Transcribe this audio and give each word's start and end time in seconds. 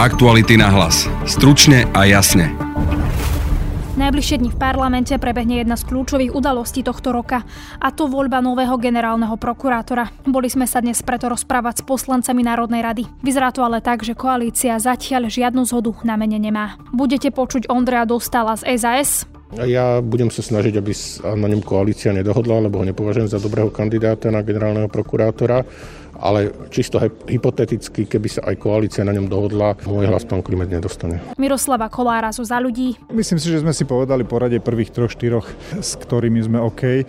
Aktuality 0.00 0.56
na 0.56 0.72
hlas. 0.72 1.04
Stručne 1.28 1.84
a 1.92 2.08
jasne. 2.08 2.56
Najbližšie 4.00 4.40
dni 4.40 4.48
v 4.48 4.56
parlamente 4.56 5.12
prebehne 5.20 5.60
jedna 5.60 5.76
z 5.76 5.84
kľúčových 5.92 6.32
udalostí 6.32 6.80
tohto 6.80 7.12
roka, 7.12 7.44
a 7.76 7.88
to 7.92 8.08
voľba 8.08 8.40
nového 8.40 8.80
generálneho 8.80 9.36
prokurátora. 9.36 10.08
Boli 10.24 10.48
sme 10.48 10.64
sa 10.64 10.80
dnes 10.80 11.04
preto 11.04 11.28
rozprávať 11.28 11.84
s 11.84 11.84
poslancami 11.84 12.40
Národnej 12.40 12.80
rady. 12.80 13.04
Vyzerá 13.20 13.52
to 13.52 13.60
ale 13.60 13.84
tak, 13.84 14.00
že 14.00 14.16
koalícia 14.16 14.80
zatiaľ 14.80 15.28
žiadnu 15.28 15.68
zhodu 15.68 15.92
na 16.00 16.16
mene 16.16 16.40
nemá. 16.40 16.80
Budete 16.96 17.28
počuť 17.28 17.68
Ondreja 17.68 18.08
Dostala 18.08 18.56
z 18.56 18.80
SAS, 18.80 19.28
ja 19.50 19.98
budem 19.98 20.30
sa 20.30 20.46
snažiť, 20.46 20.78
aby 20.78 20.94
na 21.34 21.50
ňom 21.50 21.66
koalícia 21.66 22.14
nedohodla, 22.14 22.70
lebo 22.70 22.78
ho 22.78 22.86
nepovažujem 22.86 23.26
za 23.26 23.42
dobrého 23.42 23.66
kandidáta 23.66 24.30
na 24.30 24.46
generálneho 24.46 24.86
prokurátora 24.86 25.66
ale 26.20 26.52
čisto 26.68 27.00
hypoteticky, 27.00 28.04
keby 28.04 28.28
sa 28.28 28.44
aj 28.44 28.60
koalícia 28.60 29.02
na 29.02 29.16
ňom 29.16 29.26
dohodla, 29.26 29.74
môj 29.88 30.06
hlas 30.06 30.28
pán 30.28 30.44
Klimet 30.44 30.68
nedostane. 30.68 31.18
Miroslava 31.40 31.88
Kolára 31.88 32.28
zo 32.30 32.44
za 32.44 32.60
ľudí. 32.60 33.00
Myslím 33.08 33.40
si, 33.40 33.48
že 33.48 33.64
sme 33.64 33.72
si 33.72 33.88
povedali 33.88 34.22
porade 34.28 34.60
prvých 34.60 34.92
troch, 34.92 35.10
štyroch, 35.10 35.48
s 35.80 35.96
ktorými 35.96 36.44
sme 36.44 36.60
OK. 36.60 37.08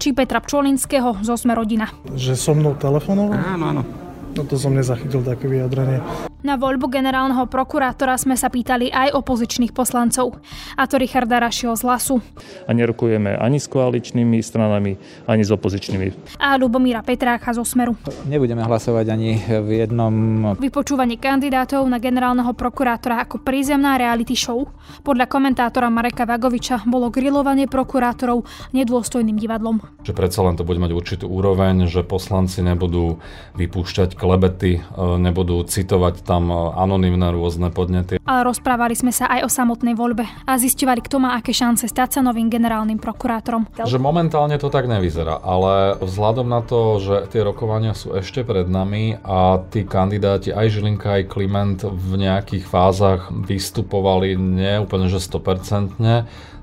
Či 0.00 0.16
Petra 0.16 0.40
Pčolinského 0.40 1.20
zo 1.24 1.34
Sme 1.36 1.56
rodina. 1.56 1.88
Že 2.12 2.32
so 2.36 2.52
mnou 2.56 2.76
telefonoval? 2.76 3.36
Áno, 3.36 3.64
áno. 3.72 3.82
No 4.30 4.46
to 4.46 4.54
som 4.54 4.72
nezachytil 4.72 5.26
také 5.26 5.50
vyjadrenie. 5.50 6.00
Na 6.40 6.56
voľbu 6.56 6.88
generálneho 6.88 7.44
prokurátora 7.52 8.16
sme 8.16 8.32
sa 8.32 8.48
pýtali 8.48 8.88
aj 8.88 9.12
opozičných 9.12 9.76
poslancov, 9.76 10.40
a 10.72 10.88
to 10.88 10.96
Richarda 10.96 11.36
Rašio 11.36 11.76
z 11.76 11.84
Lasu. 11.84 12.16
A 12.64 12.72
nerokujeme 12.72 13.36
ani 13.36 13.60
s 13.60 13.68
koaličnými 13.68 14.40
stranami, 14.40 14.96
ani 15.28 15.42
s 15.44 15.52
opozičnými. 15.52 16.40
A 16.40 16.56
Lubomíra 16.56 17.04
Petráka 17.04 17.52
zo 17.52 17.60
Smeru. 17.60 17.92
Nebudeme 18.24 18.64
hlasovať 18.64 19.06
ani 19.12 19.36
v 19.36 19.84
jednom... 19.84 20.14
Vypočúvanie 20.56 21.20
kandidátov 21.20 21.84
na 21.84 22.00
generálneho 22.00 22.56
prokurátora 22.56 23.28
ako 23.28 23.44
prízemná 23.44 24.00
reality 24.00 24.32
show. 24.32 24.64
Podľa 25.04 25.28
komentátora 25.28 25.92
Mareka 25.92 26.24
Vagoviča 26.24 26.88
bolo 26.88 27.12
grilovanie 27.12 27.68
prokurátorov 27.68 28.48
nedôstojným 28.72 29.36
divadlom. 29.36 29.84
Že 30.08 30.16
predsa 30.16 30.40
len 30.40 30.56
to 30.56 30.64
bude 30.64 30.80
mať 30.80 30.96
určitú 30.96 31.28
úroveň, 31.28 31.84
že 31.84 32.00
poslanci 32.00 32.64
nebudú 32.64 33.20
vypúšťať 33.60 34.16
klebety, 34.20 34.76
e, 34.76 34.80
nebudú 35.16 35.64
citovať 35.64 36.20
tam 36.20 36.52
e, 36.52 36.56
anonimné 36.76 37.32
rôzne 37.32 37.72
podnety. 37.72 38.20
Ale 38.28 38.44
rozprávali 38.44 38.92
sme 38.92 39.08
sa 39.08 39.32
aj 39.32 39.48
o 39.48 39.50
samotnej 39.50 39.96
voľbe 39.96 40.28
a 40.44 40.52
zistovali, 40.60 41.00
kto 41.00 41.16
má 41.24 41.40
aké 41.40 41.56
šance 41.56 41.88
stať 41.88 42.08
sa 42.12 42.20
novým 42.20 42.52
generálnym 42.52 43.00
prokurátorom. 43.00 43.64
Že 43.80 43.96
momentálne 43.96 44.60
to 44.60 44.68
tak 44.68 44.84
nevyzerá, 44.84 45.40
ale 45.40 45.96
vzhľadom 46.04 46.44
na 46.44 46.60
to, 46.60 47.00
že 47.00 47.32
tie 47.32 47.40
rokovania 47.40 47.96
sú 47.96 48.12
ešte 48.12 48.44
pred 48.44 48.68
nami 48.68 49.16
a 49.24 49.64
tí 49.72 49.88
kandidáti, 49.88 50.52
aj 50.52 50.68
Žilinka, 50.68 51.16
aj 51.16 51.24
Kliment 51.32 51.80
v 51.88 52.20
nejakých 52.20 52.68
fázach 52.68 53.32
vystupovali 53.32 54.36
neúplne 54.36 55.08
že 55.08 55.22
100%, 55.22 55.96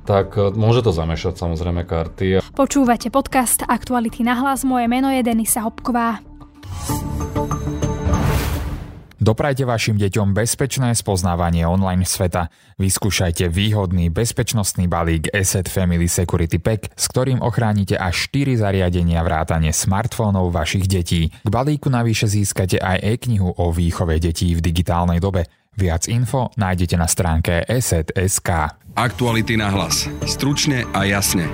tak 0.07 0.39
e, 0.39 0.55
môže 0.55 0.85
to 0.85 0.95
zamešať 0.95 1.35
samozrejme 1.35 1.83
karty. 1.83 2.39
Počúvate 2.55 3.11
podcast 3.11 3.67
Aktuality 3.67 4.23
na 4.23 4.39
hlas. 4.39 4.63
Moje 4.63 4.87
meno 4.87 5.11
je 5.11 5.19
Denisa 5.19 5.67
Hopková. 5.67 6.26
Doprajte 9.27 9.67
vašim 9.67 9.99
deťom 9.99 10.31
bezpečné 10.31 10.95
spoznávanie 10.95 11.67
online 11.67 12.07
sveta. 12.07 12.47
Vyskúšajte 12.79 13.51
výhodný 13.51 14.07
bezpečnostný 14.07 14.87
balík 14.87 15.27
Asset 15.35 15.67
Family 15.67 16.07
Security 16.07 16.63
Pack, 16.63 16.95
s 16.95 17.11
ktorým 17.11 17.43
ochránite 17.43 17.99
až 17.99 18.31
4 18.31 18.63
zariadenia 18.63 19.19
vrátane 19.27 19.75
smartfónov 19.75 20.55
vašich 20.55 20.87
detí. 20.87 21.27
K 21.43 21.49
balíku 21.51 21.91
navyše 21.91 22.31
získate 22.31 22.79
aj 22.79 23.03
e-knihu 23.03 23.51
o 23.51 23.67
výchove 23.75 24.15
detí 24.15 24.55
v 24.55 24.63
digitálnej 24.63 25.19
dobe. 25.19 25.51
Viac 25.75 26.07
info 26.07 26.55
nájdete 26.55 26.95
na 26.95 27.11
stránke 27.11 27.67
asset.sk. 27.67 28.49
Aktuality 28.95 29.59
na 29.59 29.75
hlas. 29.75 30.07
Stručne 30.23 30.87
a 30.95 31.03
jasne. 31.03 31.51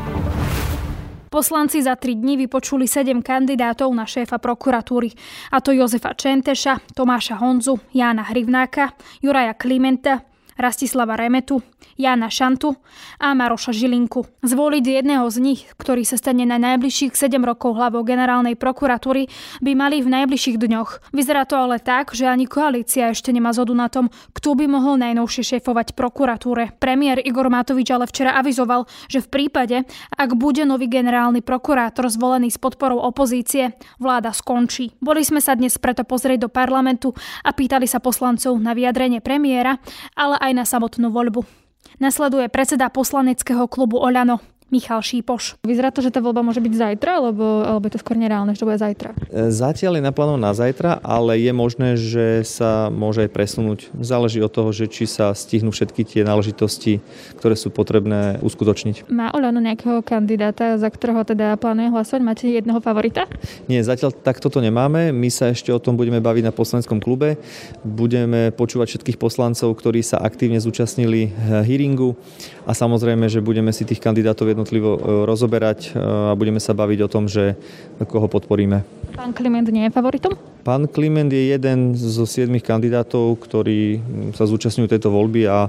Poslanci 1.34 1.82
za 1.82 1.98
tri 1.98 2.14
dni 2.14 2.46
vypočuli 2.46 2.86
sedem 2.86 3.26
kandidátov 3.26 3.90
na 3.90 4.06
šéfa 4.06 4.38
prokuratúry, 4.38 5.10
a 5.50 5.66
to 5.66 5.74
Jozefa 5.74 6.14
Čenteša, 6.14 6.94
Tomáša 6.94 7.42
Honzu, 7.42 7.82
Jána 7.90 8.22
Hrivnáka, 8.22 8.94
Juraja 9.18 9.58
Klimenta, 9.58 10.22
Rastislava 10.54 11.18
Remetu, 11.18 11.58
Jana 11.98 12.30
Šantu 12.30 12.76
a 13.22 13.34
Maroša 13.38 13.72
Žilinku. 13.74 14.26
Zvoliť 14.42 14.84
jedného 15.04 15.26
z 15.30 15.38
nich, 15.40 15.62
ktorý 15.78 16.04
sa 16.04 16.18
stane 16.18 16.44
na 16.44 16.58
najbližších 16.58 17.14
7 17.14 17.38
rokov 17.42 17.78
hlavou 17.78 18.02
generálnej 18.02 18.58
prokuratúry, 18.58 19.30
by 19.62 19.72
mali 19.74 20.02
v 20.02 20.12
najbližších 20.12 20.58
dňoch. 20.58 21.14
Vyzerá 21.14 21.46
to 21.46 21.58
ale 21.58 21.78
tak, 21.78 22.12
že 22.18 22.26
ani 22.26 22.50
koalícia 22.50 23.14
ešte 23.14 23.30
nemá 23.30 23.54
zodu 23.54 23.74
na 23.78 23.88
tom, 23.88 24.10
kto 24.34 24.58
by 24.58 24.66
mohol 24.66 24.98
najnovšie 25.00 25.58
šéfovať 25.58 25.94
prokuratúre. 25.94 26.76
Premiér 26.82 27.22
Igor 27.22 27.48
Matovič 27.48 27.90
ale 27.94 28.10
včera 28.10 28.38
avizoval, 28.38 28.90
že 29.08 29.22
v 29.22 29.32
prípade, 29.32 29.86
ak 30.14 30.36
bude 30.36 30.66
nový 30.66 30.90
generálny 30.90 31.46
prokurátor 31.46 32.10
zvolený 32.10 32.52
s 32.52 32.60
podporou 32.60 33.02
opozície, 33.02 33.78
vláda 34.02 34.36
skončí. 34.36 34.98
Boli 35.00 35.24
sme 35.24 35.40
sa 35.40 35.56
dnes 35.56 35.78
preto 35.78 36.04
pozrieť 36.04 36.46
do 36.46 36.50
parlamentu 36.50 37.16
a 37.46 37.56
pýtali 37.56 37.88
sa 37.88 38.04
poslancov 38.04 38.58
na 38.60 38.76
vyjadrenie 38.76 39.24
premiéra, 39.24 39.80
ale 40.18 40.36
aj 40.42 40.52
na 40.52 40.66
samotnú 40.68 41.10
voľbu. 41.14 41.63
Nasleduje 42.00 42.50
predseda 42.50 42.90
poslaneckého 42.90 43.68
klubu 43.68 44.00
Oľano. 44.00 44.40
Michal 44.74 45.06
Šípoš. 45.06 45.62
Vyzerá 45.62 45.94
to, 45.94 46.02
že 46.02 46.10
tá 46.10 46.18
voľba 46.18 46.42
môže 46.42 46.58
byť 46.58 46.74
zajtra, 46.74 47.22
alebo, 47.22 47.62
alebo 47.62 47.86
je 47.86 47.94
to 47.94 48.02
skôr 48.02 48.18
nereálne, 48.18 48.58
že 48.58 48.66
to 48.66 48.70
bude 48.74 48.82
zajtra? 48.82 49.14
E, 49.30 49.54
zatiaľ 49.54 50.02
je 50.02 50.04
naplánované 50.10 50.42
na 50.42 50.54
zajtra, 50.58 50.98
ale 51.06 51.38
je 51.38 51.54
možné, 51.54 51.94
že 51.94 52.42
sa 52.42 52.90
môže 52.90 53.22
aj 53.22 53.30
presunúť. 53.30 53.94
Záleží 54.02 54.42
od 54.42 54.50
toho, 54.50 54.74
že 54.74 54.90
či 54.90 55.06
sa 55.06 55.38
stihnú 55.38 55.70
všetky 55.70 56.02
tie 56.02 56.26
náležitosti, 56.26 57.06
ktoré 57.38 57.54
sú 57.54 57.70
potrebné 57.70 58.42
uskutočniť. 58.42 59.14
Má 59.14 59.30
Oľano 59.38 59.62
nejakého 59.62 60.02
kandidáta, 60.02 60.82
za 60.82 60.90
ktorého 60.90 61.22
teda 61.22 61.54
plánuje 61.62 61.94
hlasovať? 61.94 62.22
Máte 62.26 62.46
jedného 62.50 62.82
favorita? 62.82 63.30
Nie, 63.70 63.86
zatiaľ 63.86 64.10
takto 64.10 64.50
to 64.50 64.58
nemáme. 64.58 65.14
My 65.14 65.30
sa 65.30 65.54
ešte 65.54 65.70
o 65.70 65.78
tom 65.78 65.94
budeme 66.02 66.18
baviť 66.18 66.50
na 66.50 66.54
poslaneckom 66.56 66.98
klube. 66.98 67.38
Budeme 67.86 68.50
počúvať 68.50 68.98
všetkých 68.98 69.22
poslancov, 69.22 69.70
ktorí 69.78 70.02
sa 70.02 70.18
aktívne 70.18 70.58
zúčastnili 70.58 71.30
hearingu 71.62 72.18
a 72.66 72.74
samozrejme, 72.74 73.30
že 73.30 73.44
budeme 73.44 73.70
si 73.70 73.86
tých 73.86 74.02
kandidátov 74.02 74.50
jedno 74.50 74.63
jednotlivo 74.64 74.96
e, 74.96 75.00
rozoberať 75.28 75.92
e, 75.92 76.00
a 76.00 76.34
budeme 76.40 76.64
sa 76.64 76.72
baviť 76.72 77.00
o 77.04 77.12
tom, 77.12 77.28
že 77.28 77.60
koho 78.08 78.32
podporíme. 78.32 78.88
Pán 79.12 79.36
Kliment 79.36 79.68
nie 79.68 79.84
je 79.84 79.92
favoritom? 79.92 80.40
Pán 80.64 80.88
Kliment 80.88 81.28
je 81.28 81.52
jeden 81.52 81.92
zo 82.00 82.24
siedmých 82.24 82.64
kandidátov, 82.64 83.36
ktorí 83.44 84.00
sa 84.32 84.48
zúčastňujú 84.48 84.88
tejto 84.88 85.12
voľby 85.12 85.46
a 85.52 85.68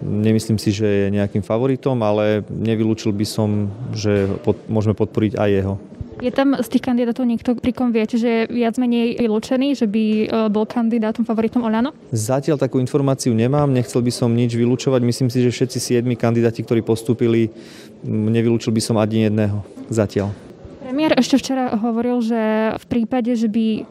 nemyslím 0.00 0.58
si, 0.62 0.70
že 0.70 0.86
je 0.86 1.06
nejakým 1.18 1.42
favoritom, 1.42 1.98
ale 2.06 2.46
nevylúčil 2.48 3.10
by 3.10 3.26
som, 3.26 3.66
že 3.90 4.30
pod, 4.46 4.58
môžeme 4.70 4.94
podporiť 4.94 5.34
aj 5.34 5.50
jeho. 5.50 5.74
Je 6.22 6.30
tam 6.30 6.54
z 6.54 6.68
tých 6.70 6.84
kandidátov 6.84 7.26
niekto, 7.26 7.58
pri 7.58 7.72
kom 7.74 7.90
viete, 7.90 8.14
že 8.14 8.28
je 8.28 8.40
viac 8.50 8.78
menej 8.78 9.18
vylúčený, 9.18 9.74
že 9.74 9.86
by 9.90 10.04
e, 10.04 10.26
bol 10.52 10.64
kandidátom 10.68 11.26
favoritom 11.26 11.66
Oľano? 11.66 11.90
Zatiaľ 12.14 12.60
takú 12.60 12.78
informáciu 12.78 13.34
nemám, 13.34 13.70
nechcel 13.70 13.98
by 14.04 14.12
som 14.14 14.30
nič 14.30 14.54
vylúčovať. 14.54 15.00
Myslím 15.02 15.28
si, 15.28 15.42
že 15.42 15.50
všetci 15.50 15.78
siedmi 15.82 16.14
kandidáti, 16.14 16.62
ktorí 16.62 16.86
postúpili, 16.86 17.50
nevylúčil 18.06 18.70
by 18.70 18.82
som 18.82 18.96
ani 19.00 19.26
jedného 19.26 19.66
zatiaľ. 19.90 20.30
Premiér 20.84 21.16
ešte 21.16 21.40
včera 21.40 21.74
hovoril, 21.80 22.20
že 22.20 22.40
v 22.76 22.84
prípade, 22.86 23.32
že 23.34 23.48
by 23.48 23.88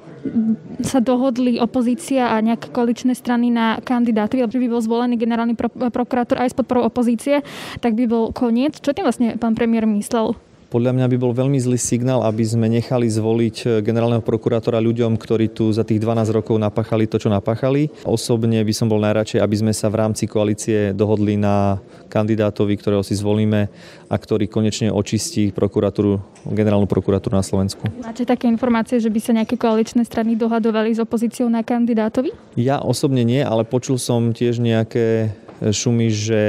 sa 0.86 1.04
dohodli 1.04 1.60
opozícia 1.60 2.32
a 2.32 2.40
nejaké 2.40 2.72
koaličné 2.72 3.12
strany 3.12 3.52
na 3.52 3.82
kandidáty, 3.84 4.40
že 4.40 4.62
by 4.62 4.68
bol 4.72 4.80
zvolený 4.80 5.20
generálny 5.20 5.58
pro- 5.58 5.74
prokurátor 5.92 6.40
aj 6.40 6.54
s 6.54 6.56
podporou 6.56 6.88
opozície, 6.88 7.44
tak 7.84 8.00
by 8.00 8.08
bol 8.08 8.32
koniec. 8.32 8.80
Čo 8.80 8.96
tým 8.96 9.04
vlastne 9.04 9.36
pán 9.36 9.58
premiér 9.58 9.84
myslel? 9.90 10.38
Podľa 10.74 10.90
mňa 10.90 11.06
by 11.06 11.18
bol 11.22 11.38
veľmi 11.38 11.62
zlý 11.62 11.78
signál, 11.78 12.26
aby 12.26 12.42
sme 12.42 12.66
nechali 12.66 13.06
zvoliť 13.06 13.56
eh, 13.62 13.70
generálneho 13.86 14.26
prokurátora 14.26 14.82
ľuďom, 14.82 15.22
ktorí 15.22 15.54
tu 15.54 15.70
za 15.70 15.86
tých 15.86 16.02
12 16.02 16.34
rokov 16.34 16.58
napáchali 16.58 17.06
to, 17.06 17.22
čo 17.22 17.30
napáchali. 17.30 17.94
Osobne 18.02 18.58
by 18.66 18.74
som 18.74 18.90
bol 18.90 18.98
najradšej, 18.98 19.38
aby 19.38 19.54
sme 19.54 19.70
sa 19.70 19.94
v 19.94 20.02
rámci 20.02 20.26
koalície 20.26 20.90
dohodli 20.98 21.38
na 21.38 21.78
kandidátovi, 22.10 22.74
ktorého 22.82 23.06
si 23.06 23.14
zvolíme 23.14 23.70
a 24.10 24.16
ktorý 24.18 24.50
konečne 24.50 24.90
očistí 24.90 25.54
prokuratúru, 25.54 26.18
generálnu 26.50 26.90
prokuratúru 26.90 27.38
na 27.38 27.46
Slovensku. 27.46 27.86
Máte 28.02 28.26
také 28.26 28.50
informácie, 28.50 28.98
že 28.98 29.14
by 29.14 29.20
sa 29.22 29.38
nejaké 29.38 29.62
koaličné 29.62 30.02
strany 30.10 30.34
dohadovali 30.34 30.90
s 30.90 30.98
opozíciou 30.98 31.54
na 31.54 31.62
kandidátovi? 31.62 32.34
Ja 32.58 32.82
osobne 32.82 33.22
nie, 33.22 33.46
ale 33.46 33.62
počul 33.62 34.02
som 34.02 34.34
tiež 34.34 34.58
nejaké 34.58 35.38
šumy, 35.62 36.10
že 36.10 36.42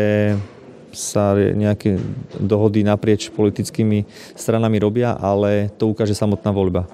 sa 0.95 1.35
nejaké 1.37 1.99
dohody 2.39 2.87
naprieč 2.87 3.29
politickými 3.35 4.07
stranami 4.39 4.81
robia, 4.81 5.19
ale 5.19 5.69
to 5.77 5.91
ukáže 5.91 6.15
samotná 6.15 6.55
voľba. 6.55 6.87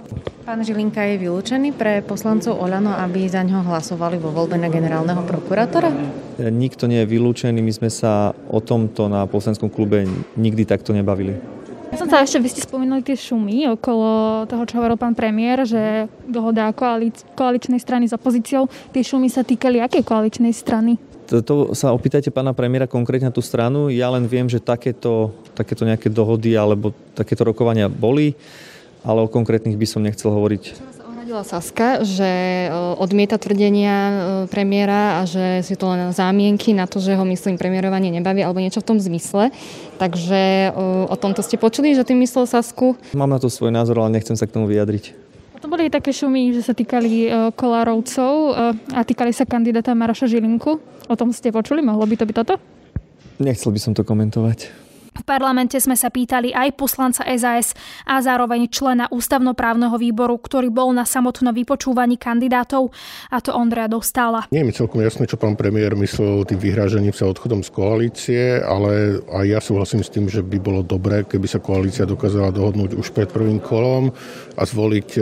Pán 0.48 0.64
Žilinka 0.64 1.04
je 1.04 1.16
vylúčený 1.20 1.76
pre 1.76 2.02
poslancov 2.02 2.58
Olano, 2.58 2.90
aby 2.96 3.28
za 3.30 3.46
ňo 3.46 3.62
hlasovali 3.62 4.18
vo 4.18 4.34
voľbe 4.34 4.58
na 4.58 4.66
generálneho 4.66 5.22
prokurátora? 5.22 5.92
Nikto 6.40 6.90
nie 6.90 7.04
je 7.04 7.10
vylúčený, 7.12 7.60
my 7.62 7.72
sme 7.76 7.90
sa 7.92 8.34
o 8.50 8.58
tomto 8.58 9.06
na 9.06 9.28
poslanskom 9.30 9.70
klube 9.70 10.08
nikdy 10.34 10.66
takto 10.66 10.90
nebavili. 10.90 11.60
Ja 11.90 11.98
som 11.98 12.06
sa 12.06 12.22
ešte, 12.22 12.38
vy 12.38 12.54
ste 12.54 12.62
spomínali 12.62 13.02
tie 13.02 13.18
šumy 13.18 13.66
okolo 13.74 14.42
toho, 14.46 14.62
čo 14.62 14.78
hovoril 14.78 14.94
pán 14.94 15.18
premiér, 15.18 15.66
že 15.66 16.06
dohoda 16.22 16.70
koalic- 16.70 17.26
koaličnej 17.34 17.82
strany 17.82 18.06
s 18.06 18.14
opozíciou. 18.14 18.70
Tie 18.94 19.02
šumy 19.02 19.26
sa 19.26 19.42
týkali 19.42 19.82
akej 19.82 20.06
koaličnej 20.06 20.54
strany? 20.54 21.02
To 21.30 21.72
sa 21.78 21.94
opýtajte 21.94 22.34
pána 22.34 22.50
premiéra 22.50 22.90
konkrétne 22.90 23.30
na 23.30 23.34
tú 23.34 23.38
stranu. 23.38 23.86
Ja 23.86 24.10
len 24.10 24.26
viem, 24.26 24.50
že 24.50 24.58
takéto, 24.58 25.30
takéto 25.54 25.86
nejaké 25.86 26.10
dohody 26.10 26.58
alebo 26.58 26.90
takéto 27.14 27.46
rokovania 27.46 27.86
boli, 27.86 28.34
ale 29.06 29.22
o 29.22 29.30
konkrétnych 29.30 29.78
by 29.78 29.86
som 29.86 30.02
nechcel 30.02 30.34
hovoriť 30.34 30.90
Vyjadrila 31.30 31.46
Saska, 31.46 32.02
že 32.02 32.26
e, 32.66 32.68
odmieta 32.98 33.38
tvrdenia 33.38 33.94
e, 33.94 34.14
premiéra 34.50 35.22
a 35.22 35.30
že 35.30 35.62
sú 35.62 35.78
to 35.78 35.86
len 35.86 36.10
zámienky 36.10 36.74
na 36.74 36.90
to, 36.90 36.98
že 36.98 37.14
ho, 37.14 37.22
myslím, 37.22 37.54
premiérovanie 37.54 38.10
nebaví 38.10 38.42
alebo 38.42 38.58
niečo 38.58 38.82
v 38.82 38.90
tom 38.90 38.98
zmysle. 38.98 39.54
Takže 40.02 40.74
e, 40.74 41.06
o 41.06 41.14
tomto 41.14 41.46
ste 41.46 41.54
počuli, 41.54 41.94
že 41.94 42.02
tým 42.02 42.18
myslel 42.26 42.50
Sasku? 42.50 42.98
Mám 43.14 43.30
na 43.30 43.38
to 43.38 43.46
svoj 43.46 43.70
názor, 43.70 44.02
ale 44.02 44.18
nechcem 44.18 44.34
sa 44.34 44.42
k 44.42 44.58
tomu 44.58 44.66
vyjadriť. 44.66 45.14
To 45.62 45.70
boli 45.70 45.86
také 45.86 46.10
šumy, 46.10 46.50
že 46.50 46.66
sa 46.66 46.74
týkali 46.74 47.30
Kolárovcov 47.54 48.34
a 48.90 49.00
týkali 49.06 49.30
sa 49.30 49.46
kandidáta 49.46 49.94
Maroša 49.94 50.26
Žilinku. 50.26 50.82
O 51.10 51.18
tom 51.18 51.34
ste 51.34 51.50
počuli? 51.50 51.82
Mohlo 51.82 52.06
by 52.06 52.14
to 52.14 52.24
byť 52.30 52.36
toto? 52.38 52.54
Nechcel 53.42 53.74
by 53.74 53.80
som 53.82 53.92
to 53.98 54.06
komentovať. 54.06 54.70
V 55.10 55.26
parlamente 55.26 55.74
sme 55.82 55.98
sa 55.98 56.06
pýtali 56.06 56.54
aj 56.54 56.78
poslanca 56.78 57.26
SAS 57.34 57.74
a 58.06 58.22
zároveň 58.22 58.70
člena 58.70 59.10
ústavnoprávneho 59.10 59.98
výboru, 59.98 60.38
ktorý 60.38 60.70
bol 60.70 60.94
na 60.94 61.02
samotnom 61.02 61.50
vypočúvaní 61.50 62.14
kandidátov, 62.14 62.94
a 63.26 63.42
to 63.42 63.50
Ondreja 63.50 63.90
Dostála. 63.90 64.46
Nie 64.54 64.62
je 64.62 64.68
mi 64.70 64.72
celkom 64.72 65.02
jasné, 65.02 65.26
čo 65.26 65.34
pán 65.34 65.58
premiér 65.58 65.98
myslel 65.98 66.46
tým 66.46 66.62
vyhrážením 66.62 67.10
sa 67.10 67.26
odchodom 67.26 67.66
z 67.66 67.70
koalície, 67.74 68.42
ale 68.62 69.18
aj 69.34 69.44
ja 69.50 69.58
súhlasím 69.58 70.06
s 70.06 70.14
tým, 70.14 70.30
že 70.30 70.46
by 70.46 70.62
bolo 70.62 70.86
dobré, 70.86 71.26
keby 71.26 71.50
sa 71.50 71.58
koalícia 71.58 72.06
dokázala 72.06 72.54
dohodnúť 72.54 72.94
už 72.94 73.10
pred 73.10 73.26
prvým 73.28 73.58
kolom 73.58 74.14
a 74.54 74.62
zvoliť 74.62 75.08
e, 75.18 75.20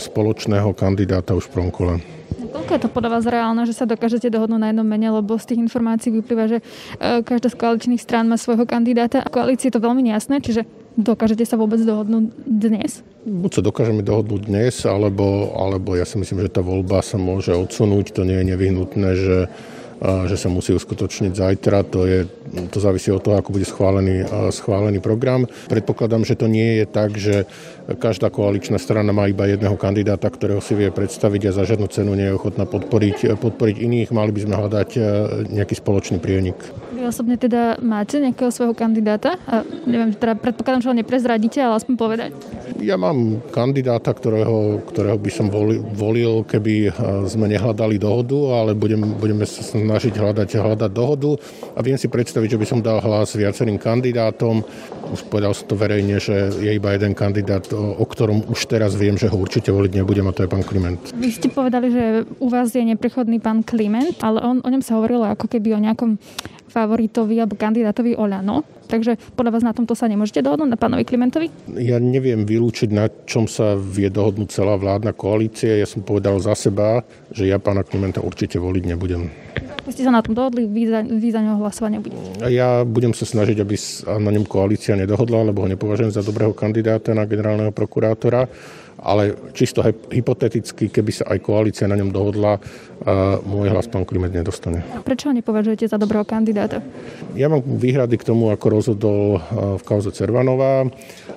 spoločného 0.00 0.72
kandidáta 0.72 1.36
už 1.36 1.52
v 1.52 1.52
prvom 1.52 1.70
kole. 1.70 2.19
Koľko 2.50 2.70
je 2.74 2.82
to 2.82 2.90
podľa 2.90 3.10
vás 3.18 3.24
reálne, 3.26 3.62
že 3.66 3.76
sa 3.76 3.86
dokážete 3.86 4.30
dohodnúť 4.30 4.60
na 4.60 4.68
jednom 4.70 4.86
mene, 4.86 5.10
lebo 5.10 5.38
z 5.38 5.54
tých 5.54 5.62
informácií 5.62 6.10
vyplýva, 6.14 6.44
že 6.50 6.58
e, 6.60 7.22
každá 7.22 7.50
z 7.50 7.56
koaličných 7.58 8.02
strán 8.02 8.26
má 8.26 8.38
svojho 8.38 8.64
kandidáta 8.66 9.22
a 9.22 9.28
koalície 9.32 9.68
je 9.68 9.76
to 9.78 9.84
veľmi 9.84 10.02
nejasné, 10.06 10.42
čiže 10.42 10.66
dokážete 10.98 11.46
sa 11.46 11.58
vôbec 11.58 11.78
dohodnúť 11.82 12.34
dnes? 12.46 13.06
Buď 13.22 13.60
sa 13.60 13.62
dokážeme 13.62 14.02
dohodnúť 14.02 14.42
dnes, 14.46 14.74
alebo, 14.86 15.54
alebo 15.54 15.94
ja 15.94 16.08
si 16.08 16.16
myslím, 16.18 16.46
že 16.46 16.56
tá 16.58 16.62
voľba 16.64 17.04
sa 17.04 17.20
môže 17.20 17.52
odsunúť. 17.52 18.16
To 18.16 18.24
nie 18.24 18.40
je 18.40 18.48
nevyhnutné, 18.54 19.10
že 19.14 19.38
že 20.00 20.36
sa 20.40 20.48
musí 20.48 20.72
uskutočniť 20.72 21.32
zajtra. 21.36 21.84
To, 21.92 22.08
je, 22.08 22.24
to 22.70 22.78
závisí 22.82 23.14
od 23.14 23.22
toho, 23.22 23.38
ako 23.38 23.54
bude 23.54 23.66
schválený, 23.68 24.26
schválený 24.50 24.98
program. 24.98 25.46
Predpokladám, 25.70 26.26
že 26.26 26.34
to 26.34 26.50
nie 26.50 26.82
je 26.82 26.86
tak, 26.86 27.10
že 27.14 27.46
každá 27.98 28.30
koaličná 28.30 28.78
strana 28.78 29.10
má 29.10 29.26
iba 29.26 29.50
jedného 29.50 29.74
kandidáta, 29.74 30.30
ktorého 30.30 30.62
si 30.62 30.78
vie 30.78 30.94
predstaviť 30.94 31.50
a 31.50 31.56
za 31.56 31.66
žiadnu 31.66 31.90
cenu 31.90 32.14
nie 32.14 32.30
je 32.30 32.36
ochotná 32.38 32.66
podporiť, 32.66 33.34
podporiť 33.38 33.76
iných. 33.82 34.08
Mali 34.14 34.30
by 34.30 34.40
sme 34.46 34.54
hľadať 34.54 34.90
nejaký 35.50 35.74
spoločný 35.74 36.22
prienik. 36.22 36.54
Vy 36.94 37.06
osobne 37.06 37.34
teda 37.34 37.82
máte 37.82 38.22
nejakého 38.22 38.54
svojho 38.54 38.74
kandidáta? 38.74 39.38
A 39.50 39.66
neviem, 39.86 40.14
teda 40.14 40.38
predpokladám, 40.38 40.82
že 40.86 40.88
ho 40.90 40.94
neprezradíte, 40.94 41.58
ale 41.58 41.82
aspoň 41.82 41.94
povedať. 41.98 42.30
Ja 42.80 42.96
mám 42.96 43.44
kandidáta, 43.52 44.14
ktorého, 44.14 44.80
ktorého 44.88 45.18
by 45.20 45.30
som 45.34 45.52
volil, 45.52 45.84
volil, 45.92 46.46
keby 46.46 46.94
sme 47.28 47.50
nehľadali 47.50 48.00
dohodu, 48.00 48.38
ale 48.64 48.72
budem, 48.72 49.18
budeme 49.18 49.44
sa 49.44 49.60
snažiť 49.60 50.14
hľadať, 50.16 50.48
hľadať 50.56 50.90
dohodu 50.94 51.36
a 51.76 51.80
viem 51.84 52.00
si 52.00 52.08
predstaviť, 52.08 52.39
že 52.48 52.60
by 52.60 52.66
som 52.66 52.80
dal 52.80 53.02
hlas 53.04 53.36
viacerým 53.36 53.76
kandidátom. 53.76 54.64
Už 55.10 55.26
povedal 55.26 55.52
som 55.52 55.66
to 55.68 55.76
verejne, 55.76 56.16
že 56.22 56.54
je 56.56 56.70
iba 56.70 56.94
jeden 56.94 57.12
kandidát, 57.12 57.66
o 57.74 58.04
ktorom 58.06 58.46
už 58.48 58.70
teraz 58.70 58.94
viem, 58.94 59.18
že 59.18 59.28
ho 59.28 59.36
určite 59.36 59.74
voliť 59.74 60.00
nebudem 60.00 60.24
a 60.24 60.32
to 60.32 60.46
je 60.46 60.52
pán 60.52 60.62
Kliment. 60.62 61.00
Vy 61.12 61.28
ste 61.34 61.50
povedali, 61.50 61.90
že 61.90 62.04
u 62.38 62.48
vás 62.48 62.70
je 62.70 62.86
neprechodný 62.86 63.42
pán 63.42 63.66
Kliment, 63.66 64.16
ale 64.22 64.40
on, 64.40 64.62
o 64.62 64.68
ňom 64.70 64.80
sa 64.80 64.96
hovorilo 64.96 65.26
ako 65.26 65.50
keby 65.50 65.74
o 65.74 65.82
nejakom 65.82 66.16
favoritovi 66.70 67.42
alebo 67.42 67.58
kandidátovi 67.58 68.14
Olano. 68.14 68.62
Takže 68.86 69.18
podľa 69.34 69.54
vás 69.58 69.64
na 69.66 69.74
tomto 69.74 69.98
sa 69.98 70.06
nemôžete 70.06 70.42
dohodnúť 70.42 70.70
na 70.70 70.78
pánovi 70.78 71.02
Klimentovi? 71.06 71.50
Ja 71.78 71.98
neviem 71.98 72.46
vylúčiť, 72.46 72.90
na 72.90 73.10
čom 73.26 73.50
sa 73.50 73.74
vie 73.74 74.10
dohodnúť 74.10 74.50
celá 74.50 74.78
vládna 74.78 75.14
koalícia. 75.14 75.78
Ja 75.78 75.86
som 75.86 76.02
povedal 76.02 76.38
za 76.42 76.54
seba, 76.54 77.02
že 77.30 77.46
ja 77.46 77.62
pána 77.62 77.86
Klimenta 77.86 78.22
určite 78.22 78.58
voliť 78.58 78.84
nebudem. 78.86 79.30
Vy 79.90 79.98
ste 79.98 80.06
sa 80.06 80.14
na 80.14 80.22
tom 80.22 80.38
dohodli, 80.38 80.70
vy 80.70 80.86
za, 80.86 81.02
vy 81.02 81.28
za 81.34 81.42
nebudete? 81.90 82.46
Ja 82.46 82.86
budem 82.86 83.10
sa 83.10 83.26
snažiť, 83.26 83.58
aby 83.58 83.74
na 84.22 84.30
ňom 84.30 84.46
koalícia 84.46 84.94
nedohodla, 84.94 85.50
lebo 85.50 85.66
ho 85.66 85.68
nepovažujem 85.68 86.14
za 86.14 86.22
dobrého 86.22 86.54
kandidáta 86.54 87.10
na 87.10 87.26
generálneho 87.26 87.74
prokurátora 87.74 88.46
ale 89.00 89.32
čisto 89.56 89.80
hypoteticky, 90.12 90.92
keby 90.92 91.10
sa 91.10 91.24
aj 91.32 91.40
koalícia 91.40 91.88
na 91.88 91.96
ňom 91.96 92.12
dohodla, 92.12 92.60
môj 93.48 93.72
hlas 93.72 93.88
pán 93.88 94.04
Klimet 94.04 94.36
nedostane. 94.36 94.84
Prečo 95.00 95.32
ho 95.32 95.34
nepovažujete 95.34 95.88
za 95.88 95.96
dobrého 95.96 96.20
kandidáta? 96.28 96.84
Ja 97.32 97.48
mám 97.48 97.64
výhrady 97.64 98.20
k 98.20 98.28
tomu, 98.28 98.52
ako 98.52 98.66
rozhodol 98.68 99.40
v 99.80 99.82
kauze 99.88 100.12
Cervanová 100.12 100.84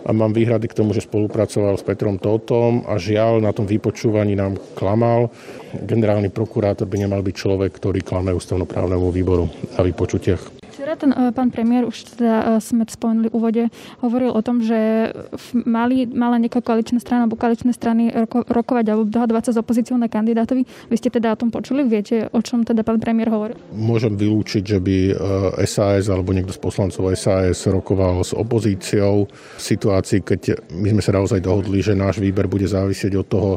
a 0.04 0.12
mám 0.12 0.36
výhrady 0.36 0.68
k 0.68 0.76
tomu, 0.76 0.92
že 0.92 1.08
spolupracoval 1.08 1.80
s 1.80 1.88
Petrom 1.88 2.20
Totom 2.20 2.84
a 2.84 3.00
žiaľ 3.00 3.40
na 3.40 3.56
tom 3.56 3.64
vypočúvaní 3.64 4.36
nám 4.36 4.60
klamal. 4.76 5.32
Generálny 5.72 6.36
prokurátor 6.36 6.84
by 6.84 7.08
nemal 7.08 7.24
byť 7.24 7.36
človek, 7.36 7.72
ktorý 7.80 8.04
klame 8.04 8.36
ústavnoprávnemu 8.36 9.08
výboru 9.08 9.48
na 9.80 9.82
vypočutiach. 9.88 10.63
Včera 10.74 10.98
ten 10.98 11.14
uh, 11.14 11.30
pán 11.30 11.54
premiér, 11.54 11.86
už 11.86 12.18
teda 12.18 12.34
uh, 12.34 12.46
sme 12.58 12.82
spomenuli 12.90 13.30
v 13.30 13.36
úvode, 13.38 13.64
hovoril 14.02 14.34
o 14.34 14.42
tom, 14.42 14.58
že 14.58 15.14
mali, 15.54 16.10
mala 16.10 16.42
nejaká 16.42 16.66
koaličná 16.66 16.98
strana 16.98 17.30
alebo 17.30 17.38
koaličné 17.38 17.70
strany 17.78 18.10
roko, 18.10 18.42
rokovať 18.42 18.86
alebo 18.90 19.06
dohadovať 19.06 19.44
sa 19.46 19.52
s 19.54 19.62
opozíciou 19.62 20.02
na 20.02 20.10
kandidátovi. 20.10 20.66
Vy 20.66 20.96
ste 20.98 21.14
teda 21.14 21.30
o 21.30 21.38
tom 21.38 21.54
počuli? 21.54 21.86
Viete, 21.86 22.26
o 22.34 22.42
čom 22.42 22.66
teda 22.66 22.82
pán 22.82 22.98
premiér 22.98 23.30
hovoril? 23.30 23.54
Môžem 23.70 24.18
vylúčiť, 24.18 24.66
že 24.66 24.82
by 24.82 24.98
SAS 25.70 26.10
uh, 26.10 26.18
alebo 26.18 26.34
niekto 26.34 26.50
z 26.50 26.58
poslancov 26.58 27.06
SAS 27.14 27.70
rokoval 27.70 28.26
s 28.26 28.34
opozíciou 28.34 29.30
v 29.30 29.62
situácii, 29.62 30.26
keď 30.26 30.58
my 30.74 30.98
sme 30.98 31.06
sa 31.06 31.14
naozaj 31.14 31.38
dohodli, 31.38 31.86
že 31.86 31.94
náš 31.94 32.18
výber 32.18 32.50
bude 32.50 32.66
závisieť 32.66 33.14
od 33.22 33.28
toho, 33.30 33.52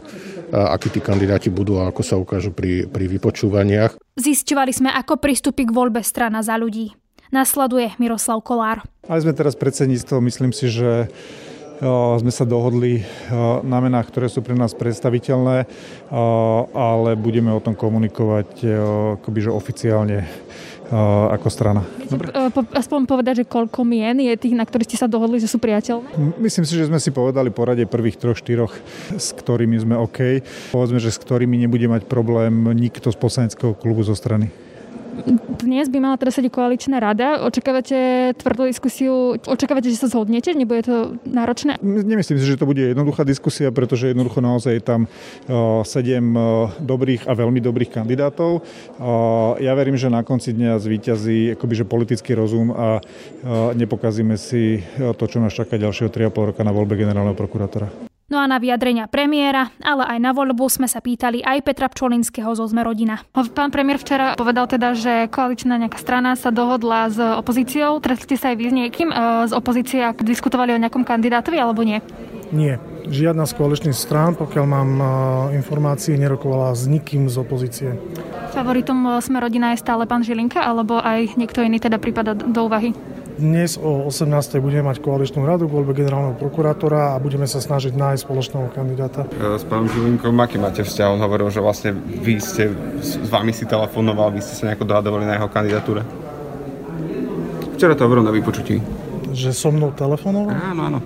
akí 0.52 0.92
tí 0.92 1.00
kandidáti 1.00 1.48
budú 1.48 1.80
a 1.80 1.88
ako 1.88 2.02
sa 2.04 2.20
ukážu 2.20 2.52
pri, 2.52 2.84
pri 2.84 3.08
vypočúvaniach. 3.08 3.96
Zisťovali 4.20 4.72
sme, 4.76 4.92
ako 4.92 5.16
pristúpi 5.16 5.64
k 5.64 5.72
voľbe 5.72 6.04
strana 6.04 6.44
za 6.44 6.60
ľudí. 6.60 7.06
Nasleduje 7.34 7.90
Miroslav 7.99 8.38
Kolár. 8.46 8.87
Ale 9.06 9.23
sme 9.23 9.34
teraz 9.34 9.58
predsedníctvo, 9.58 10.23
myslím 10.23 10.55
si, 10.55 10.70
že 10.70 11.11
sme 12.17 12.32
sa 12.32 12.49
dohodli 12.49 13.05
na 13.61 13.78
menách, 13.84 14.08
ktoré 14.08 14.32
sú 14.32 14.40
pre 14.40 14.56
nás 14.56 14.73
predstaviteľné, 14.73 15.69
ale 16.73 17.11
budeme 17.20 17.52
o 17.52 17.61
tom 17.61 17.76
komunikovať 17.76 18.49
akoby, 19.20 19.38
že 19.45 19.50
oficiálne 19.52 20.25
ako 21.37 21.49
strana. 21.50 21.83
Dobre. 22.06 22.30
Aspoň 22.73 23.11
povedať, 23.11 23.42
že 23.42 23.50
koľko 23.50 23.83
mien 23.83 24.16
je 24.23 24.33
tých, 24.38 24.54
na 24.54 24.62
ktorých 24.64 24.88
ste 24.95 25.02
sa 25.02 25.11
dohodli, 25.11 25.42
že 25.42 25.50
sú 25.50 25.61
priateľné? 25.61 26.38
Myslím 26.40 26.64
si, 26.64 26.78
že 26.78 26.88
sme 26.88 27.02
si 27.02 27.12
povedali 27.12 27.50
porade 27.52 27.85
prvých 27.85 28.23
troch, 28.23 28.38
štyroch, 28.38 28.73
s 29.12 29.35
ktorými 29.37 29.76
sme 29.76 29.99
OK. 29.99 30.40
Povedzme, 30.73 31.02
že 31.02 31.12
s 31.12 31.18
ktorými 31.18 31.59
nebude 31.59 31.90
mať 31.90 32.06
problém 32.09 32.73
nikto 32.73 33.12
z 33.12 33.18
poslaneckého 33.18 33.75
klubu 33.76 34.00
zo 34.06 34.16
strany 34.16 34.49
dnes 35.62 35.88
by 35.88 35.99
mala 35.99 36.16
teda 36.20 36.30
sedieť 36.30 36.52
koaličná 36.52 37.00
rada. 37.00 37.42
Očakávate 37.42 38.32
tvrdú 38.38 38.68
diskusiu, 38.68 39.40
očakávate, 39.40 39.90
že 39.90 39.99
sa 39.99 40.08
zhodnete? 40.12 40.52
Nebude 40.52 40.82
to 40.87 40.96
náročné? 41.26 41.80
Nemyslím 41.82 42.38
si, 42.38 42.46
že 42.46 42.61
to 42.61 42.68
bude 42.68 42.82
jednoduchá 42.82 43.25
diskusia, 43.25 43.73
pretože 43.73 44.12
jednoducho 44.12 44.44
naozaj 44.44 44.73
je 44.78 44.85
tam 44.85 45.00
sedem 45.87 46.37
dobrých 46.78 47.26
a 47.26 47.32
veľmi 47.35 47.61
dobrých 47.61 47.90
kandidátov. 47.96 48.62
Ja 49.61 49.73
verím, 49.76 49.96
že 49.96 50.12
na 50.12 50.23
konci 50.23 50.52
dňa 50.52 50.78
zvíťazí 50.78 51.58
akoby, 51.58 51.75
že 51.80 51.85
politický 51.88 52.32
rozum 52.37 52.73
a 52.75 53.00
nepokazíme 53.75 54.37
si 54.40 54.85
to, 54.96 55.25
čo 55.25 55.38
nás 55.40 55.54
čaká 55.54 55.76
ďalšieho 55.76 56.12
3,5 56.12 56.49
roka 56.52 56.62
na 56.64 56.73
voľbe 56.75 56.96
generálneho 56.96 57.37
prokurátora. 57.37 58.15
No 58.26 58.42
a 58.42 58.50
na 58.50 58.59
vyjadrenia 58.59 59.06
premiéra, 59.06 59.71
ale 59.78 60.02
aj 60.02 60.18
na 60.18 60.35
voľbu 60.35 60.66
sme 60.66 60.90
sa 60.90 60.99
pýtali 60.99 61.47
aj 61.47 61.62
Petra 61.62 61.87
Pčolinského 61.87 62.59
zo 62.59 62.66
Sme 62.66 62.83
rodina. 62.83 63.23
Pán 63.30 63.71
premiér 63.71 64.02
včera 64.02 64.35
povedal 64.35 64.66
teda, 64.66 64.99
že 64.99 65.30
koaličná 65.30 65.78
nejaká 65.78 65.95
strana 65.95 66.35
sa 66.35 66.50
dohodla 66.50 67.06
s 67.06 67.23
opozíciou. 67.23 68.02
Tretli 68.02 68.35
sa 68.35 68.50
aj 68.50 68.56
vy 68.59 68.64
s 68.66 68.75
niekým 68.75 69.14
e, 69.14 69.47
z 69.47 69.54
opozície, 69.54 70.02
ak 70.02 70.26
diskutovali 70.26 70.75
o 70.75 70.83
nejakom 70.83 71.06
kandidátovi 71.06 71.54
alebo 71.54 71.87
nie? 71.87 72.02
Nie. 72.50 72.83
Žiadna 73.06 73.47
z 73.47 73.52
koaličných 73.62 73.95
strán, 73.95 74.35
pokiaľ 74.35 74.64
mám 74.66 74.90
e, 74.99 75.06
informácie, 75.62 76.18
nerokovala 76.18 76.75
s 76.75 76.90
nikým 76.90 77.30
z 77.30 77.38
opozície. 77.38 77.95
Favoritom 78.50 79.06
e, 79.06 79.23
Sme 79.23 79.38
rodina 79.38 79.71
je 79.78 79.87
stále 79.87 80.02
pán 80.02 80.26
Žilinka, 80.26 80.66
alebo 80.66 80.99
aj 80.99 81.38
niekto 81.38 81.62
iný 81.62 81.78
teda 81.78 82.02
prípada 82.02 82.35
do 82.35 82.66
úvahy? 82.66 82.90
Dnes 83.37 83.76
o 83.76 84.09
18. 84.09 84.33
budeme 84.64 84.88
mať 84.88 85.05
koaličnú 85.05 85.45
radu 85.45 85.69
voľbe 85.69 85.93
generálneho 85.93 86.40
prokurátora 86.40 87.12
a 87.12 87.21
budeme 87.21 87.45
sa 87.45 87.61
snažiť 87.61 87.93
nájsť 87.93 88.25
spoločného 88.25 88.73
kandidáta. 88.73 89.28
E, 89.28 89.61
s 89.61 89.64
pánom 89.69 89.93
Žilinkom, 89.93 90.33
aký 90.40 90.57
máte 90.57 90.81
vzťah? 90.81 91.12
On 91.12 91.21
hovoril, 91.21 91.52
že 91.52 91.61
vlastne 91.61 91.93
vy 92.00 92.40
ste, 92.40 92.73
s 93.05 93.21
vami 93.28 93.52
si 93.52 93.69
telefonoval, 93.69 94.33
vy 94.33 94.40
ste 94.40 94.57
sa 94.57 94.73
nejako 94.73 94.88
dohadovali 94.88 95.28
na 95.28 95.37
jeho 95.37 95.52
kandidatúre. 95.52 96.00
Včera 97.76 97.93
to 97.93 98.09
hovoril 98.09 98.25
na 98.25 98.33
vypočutí. 98.33 98.81
Že 99.37 99.50
so 99.52 99.69
mnou 99.69 99.93
telefonoval? 99.93 100.57
Áno, 100.57 100.81
áno. 100.88 100.99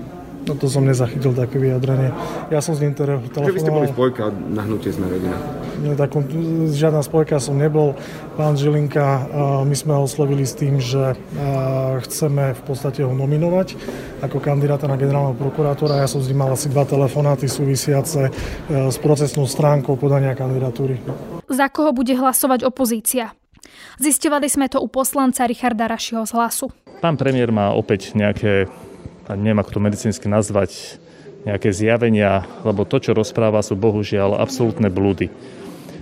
No 0.48 0.56
to 0.56 0.72
som 0.72 0.88
nezachytil 0.88 1.36
také 1.36 1.60
vyjadrenie. 1.60 2.10
Ja 2.48 2.64
som 2.64 2.72
s 2.72 2.80
ním 2.80 2.96
teda 2.96 3.20
telefonoval. 3.30 3.48
Že 3.48 3.54
vy 3.54 3.60
ste 3.60 3.72
boli 3.72 3.88
spojka 3.92 4.24
na 4.32 4.62
hnutie 4.64 4.90
sme 4.90 5.06
rodina. 5.06 5.36
Nie, 5.80 5.96
takom, 5.96 6.24
žiadna 6.68 7.00
spojka 7.00 7.40
som 7.40 7.56
nebol. 7.56 7.96
Pán 8.36 8.56
Žilinka, 8.56 9.30
my 9.64 9.72
sme 9.76 9.96
ho 9.96 10.04
oslovili 10.04 10.44
s 10.44 10.56
tým, 10.56 10.80
že 10.80 11.16
chceme 12.04 12.52
v 12.56 12.62
podstate 12.64 13.00
ho 13.04 13.12
nominovať 13.12 13.76
ako 14.20 14.40
kandidáta 14.40 14.88
na 14.88 15.00
generálneho 15.00 15.36
prokurátora. 15.36 16.00
Ja 16.00 16.08
som 16.08 16.20
s 16.20 16.28
ním 16.28 16.44
mal 16.44 16.52
asi 16.52 16.68
dva 16.68 16.84
telefonáty 16.84 17.48
súvisiace 17.48 18.28
s 18.68 18.96
procesnou 19.00 19.48
stránkou 19.48 19.96
podania 19.96 20.36
kandidatúry. 20.36 21.00
Za 21.48 21.72
koho 21.72 21.96
bude 21.96 22.12
hlasovať 22.12 22.64
opozícia? 22.64 23.32
Zistovali 23.96 24.48
sme 24.48 24.68
to 24.68 24.80
u 24.80 24.88
poslanca 24.88 25.44
Richarda 25.48 25.88
Rašiho 25.88 26.24
z 26.28 26.32
hlasu. 26.36 26.68
Pán 27.00 27.16
premiér 27.16 27.48
má 27.48 27.72
opäť 27.72 28.12
nejaké 28.12 28.68
neviem 29.34 29.60
ako 29.62 29.78
to 29.78 29.80
medicínsky 29.82 30.26
nazvať, 30.26 30.98
nejaké 31.44 31.72
zjavenia, 31.72 32.44
lebo 32.68 32.84
to, 32.84 33.00
čo 33.00 33.16
rozpráva, 33.16 33.64
sú 33.64 33.72
bohužiaľ 33.76 34.36
absolútne 34.36 34.92
blúdy. 34.92 35.32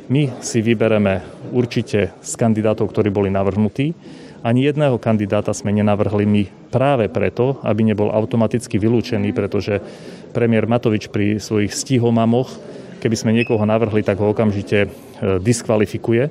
My 0.09 0.33
si 0.41 0.65
vybereme 0.65 1.21
určite 1.53 2.17
z 2.25 2.33
kandidátov, 2.35 2.89
ktorí 2.91 3.13
boli 3.13 3.29
navrhnutí. 3.29 3.93
Ani 4.41 4.65
jedného 4.65 4.97
kandidáta 4.97 5.53
sme 5.53 5.75
nenavrhli 5.75 6.25
my 6.25 6.43
práve 6.73 7.11
preto, 7.11 7.61
aby 7.61 7.85
nebol 7.85 8.09
automaticky 8.09 8.81
vylúčený, 8.81 9.35
pretože 9.37 9.83
premiér 10.33 10.65
Matovič 10.71 11.13
pri 11.13 11.43
svojich 11.43 11.75
stihomamoch, 11.75 12.49
keby 13.03 13.17
sme 13.19 13.37
niekoho 13.37 13.63
navrhli, 13.67 14.01
tak 14.01 14.23
ho 14.23 14.33
okamžite 14.33 14.79
e, 14.87 14.89
diskvalifikuje. 15.43 16.31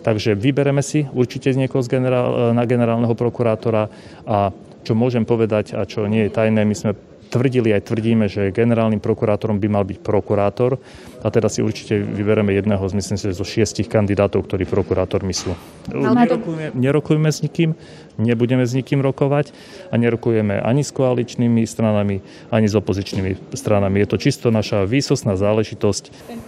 Takže 0.00 0.32
vybereme 0.32 0.80
si 0.80 1.04
určite 1.12 1.52
niekoho 1.52 1.84
z 1.84 1.92
generál, 1.92 2.56
na 2.56 2.64
generálneho 2.64 3.12
prokurátora 3.12 3.92
a 4.24 4.48
čo 4.82 4.92
môžem 4.98 5.24
povedať 5.28 5.76
a 5.76 5.84
čo 5.84 6.08
nie 6.08 6.26
je 6.26 6.34
tajné, 6.34 6.64
my 6.64 6.76
sme 6.76 6.92
tvrdili 7.30 7.70
aj 7.70 7.86
tvrdíme, 7.86 8.26
že 8.26 8.50
generálnym 8.50 8.98
prokurátorom 8.98 9.62
by 9.62 9.68
mal 9.70 9.86
byť 9.86 10.02
prokurátor 10.02 10.82
a 11.22 11.30
teda 11.30 11.46
si 11.46 11.62
určite 11.62 12.02
vybereme 12.02 12.50
jedného 12.50 12.82
z, 12.82 12.92
myslím 12.98 13.18
si, 13.22 13.30
zo 13.30 13.46
šiestich 13.46 13.86
kandidátov, 13.86 14.50
ktorí 14.50 14.66
prokurátormi 14.66 15.30
sú. 15.30 15.54
Nerokujeme, 15.94 16.74
nerokujeme 16.74 17.30
s 17.30 17.46
nikým, 17.46 17.78
nebudeme 18.18 18.66
s 18.66 18.74
nikým 18.74 18.98
rokovať 18.98 19.54
a 19.88 19.94
nerokujeme 19.94 20.58
ani 20.58 20.82
s 20.82 20.90
koaličnými 20.90 21.62
stranami, 21.62 22.18
ani 22.50 22.66
s 22.66 22.74
opozičnými 22.74 23.54
stranami. 23.54 24.02
Je 24.02 24.08
to 24.10 24.18
čisto 24.18 24.50
naša 24.50 24.82
výsostná 24.84 25.38
záležitosť. 25.38 26.02
Ten 26.26 26.42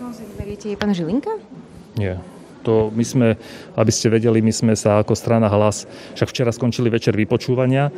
je 0.63 0.77
pán 0.77 0.91
Žilinka? 0.91 1.31
Nie. 1.95 2.19
To 2.63 2.95
my 2.95 3.05
sme, 3.05 3.29
aby 3.75 3.93
ste 3.93 4.13
vedeli, 4.13 4.39
my 4.39 4.55
sme 4.55 4.73
sa 4.79 5.03
ako 5.03 5.19
strana 5.19 5.51
hlas, 5.51 5.85
však 6.15 6.31
včera 6.31 6.51
skončili 6.55 6.89
večer 6.89 7.15
vypočúvania, 7.19 7.91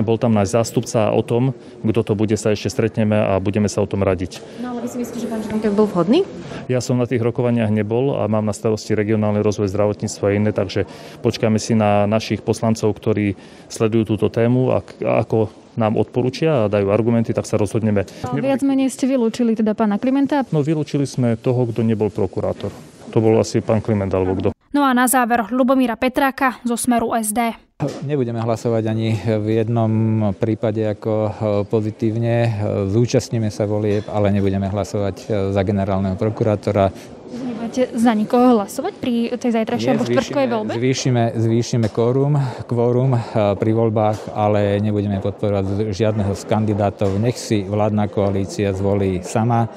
bol 0.00 0.16
tam 0.16 0.32
náš 0.32 0.56
zástupca 0.56 1.12
o 1.12 1.20
tom, 1.20 1.52
kto 1.84 2.00
to 2.00 2.12
bude, 2.16 2.34
sa 2.40 2.56
ešte 2.56 2.72
stretneme 2.72 3.16
a 3.16 3.36
budeme 3.38 3.68
sa 3.68 3.84
o 3.84 3.88
tom 3.88 4.00
radiť. 4.00 4.40
No 4.64 4.72
ale 4.72 4.84
vy 4.84 4.88
si 4.88 4.96
myslíte, 5.00 5.24
že 5.24 5.28
pán 5.28 5.40
Žilinka 5.44 5.68
bol 5.76 5.88
vhodný? 5.88 6.24
Ja 6.72 6.80
som 6.80 6.96
na 6.96 7.04
tých 7.04 7.20
rokovaniach 7.20 7.68
nebol 7.68 8.16
a 8.16 8.24
mám 8.26 8.48
na 8.48 8.56
starosti 8.56 8.96
regionálny 8.96 9.44
rozvoj 9.44 9.68
zdravotníctva 9.68 10.24
a 10.26 10.34
iné, 10.34 10.50
takže 10.56 10.88
počkáme 11.20 11.60
si 11.60 11.76
na 11.76 12.08
našich 12.08 12.40
poslancov, 12.40 12.96
ktorí 12.96 13.36
sledujú 13.68 14.16
túto 14.16 14.32
tému 14.32 14.72
a 14.72 14.80
ako 15.04 15.52
nám 15.76 16.00
odporúčia 16.00 16.64
a 16.64 16.72
dajú 16.72 16.88
argumenty, 16.88 17.36
tak 17.36 17.44
sa 17.44 17.60
rozhodneme. 17.60 18.08
Viac 18.32 18.64
menej 18.64 18.88
ste 18.88 19.04
vylúčili 19.04 19.52
teda 19.52 19.76
pána 19.76 20.00
Klimenta? 20.00 20.48
No 20.48 20.64
vylúčili 20.64 21.04
sme 21.04 21.36
toho, 21.36 21.68
kto 21.68 21.84
nebol 21.84 22.08
prokurátor. 22.08 22.72
To 23.16 23.24
bol 23.24 23.40
asi 23.40 23.64
pán 23.64 23.80
Kliment 23.80 24.12
alebo 24.12 24.36
kto. 24.36 24.52
No 24.76 24.84
a 24.84 24.92
na 24.92 25.08
záver 25.08 25.48
Lubomíra 25.48 25.96
Petráka 25.96 26.60
zo 26.68 26.76
Smeru 26.76 27.16
SD. 27.16 27.56
Nebudeme 28.04 28.44
hlasovať 28.44 28.84
ani 28.92 29.16
v 29.16 29.64
jednom 29.64 29.92
prípade 30.36 30.84
ako 30.84 31.12
e, 31.12 31.30
pozitívne. 31.64 32.52
Zúčastníme 32.92 33.48
sa 33.48 33.64
volieb, 33.64 34.04
ale 34.12 34.36
nebudeme 34.36 34.68
hlasovať 34.68 35.16
e, 35.16 35.24
za 35.48 35.62
generálneho 35.64 36.12
prokurátora. 36.20 36.92
Nebudete 37.32 37.96
za 37.96 38.12
nikoho 38.12 38.60
hlasovať 38.60 39.00
pri 39.00 39.32
tej 39.40 39.64
zajtrajšej 39.64 39.90
alebo 39.96 40.08
štvrtkovej 40.12 40.48
voľbe? 40.52 40.72
Zvýšime, 40.76 41.22
zvýšime 41.40 41.88
kórum, 41.88 42.36
kvórum 42.68 43.16
e, 43.16 43.20
pri 43.56 43.70
voľbách, 43.72 44.36
ale 44.36 44.76
nebudeme 44.84 45.24
podporovať 45.24 45.88
žiadneho 45.88 46.36
z 46.36 46.42
kandidátov. 46.44 47.16
Nech 47.16 47.40
si 47.40 47.64
vládna 47.64 48.12
koalícia 48.12 48.76
zvolí 48.76 49.24
sama 49.24 49.72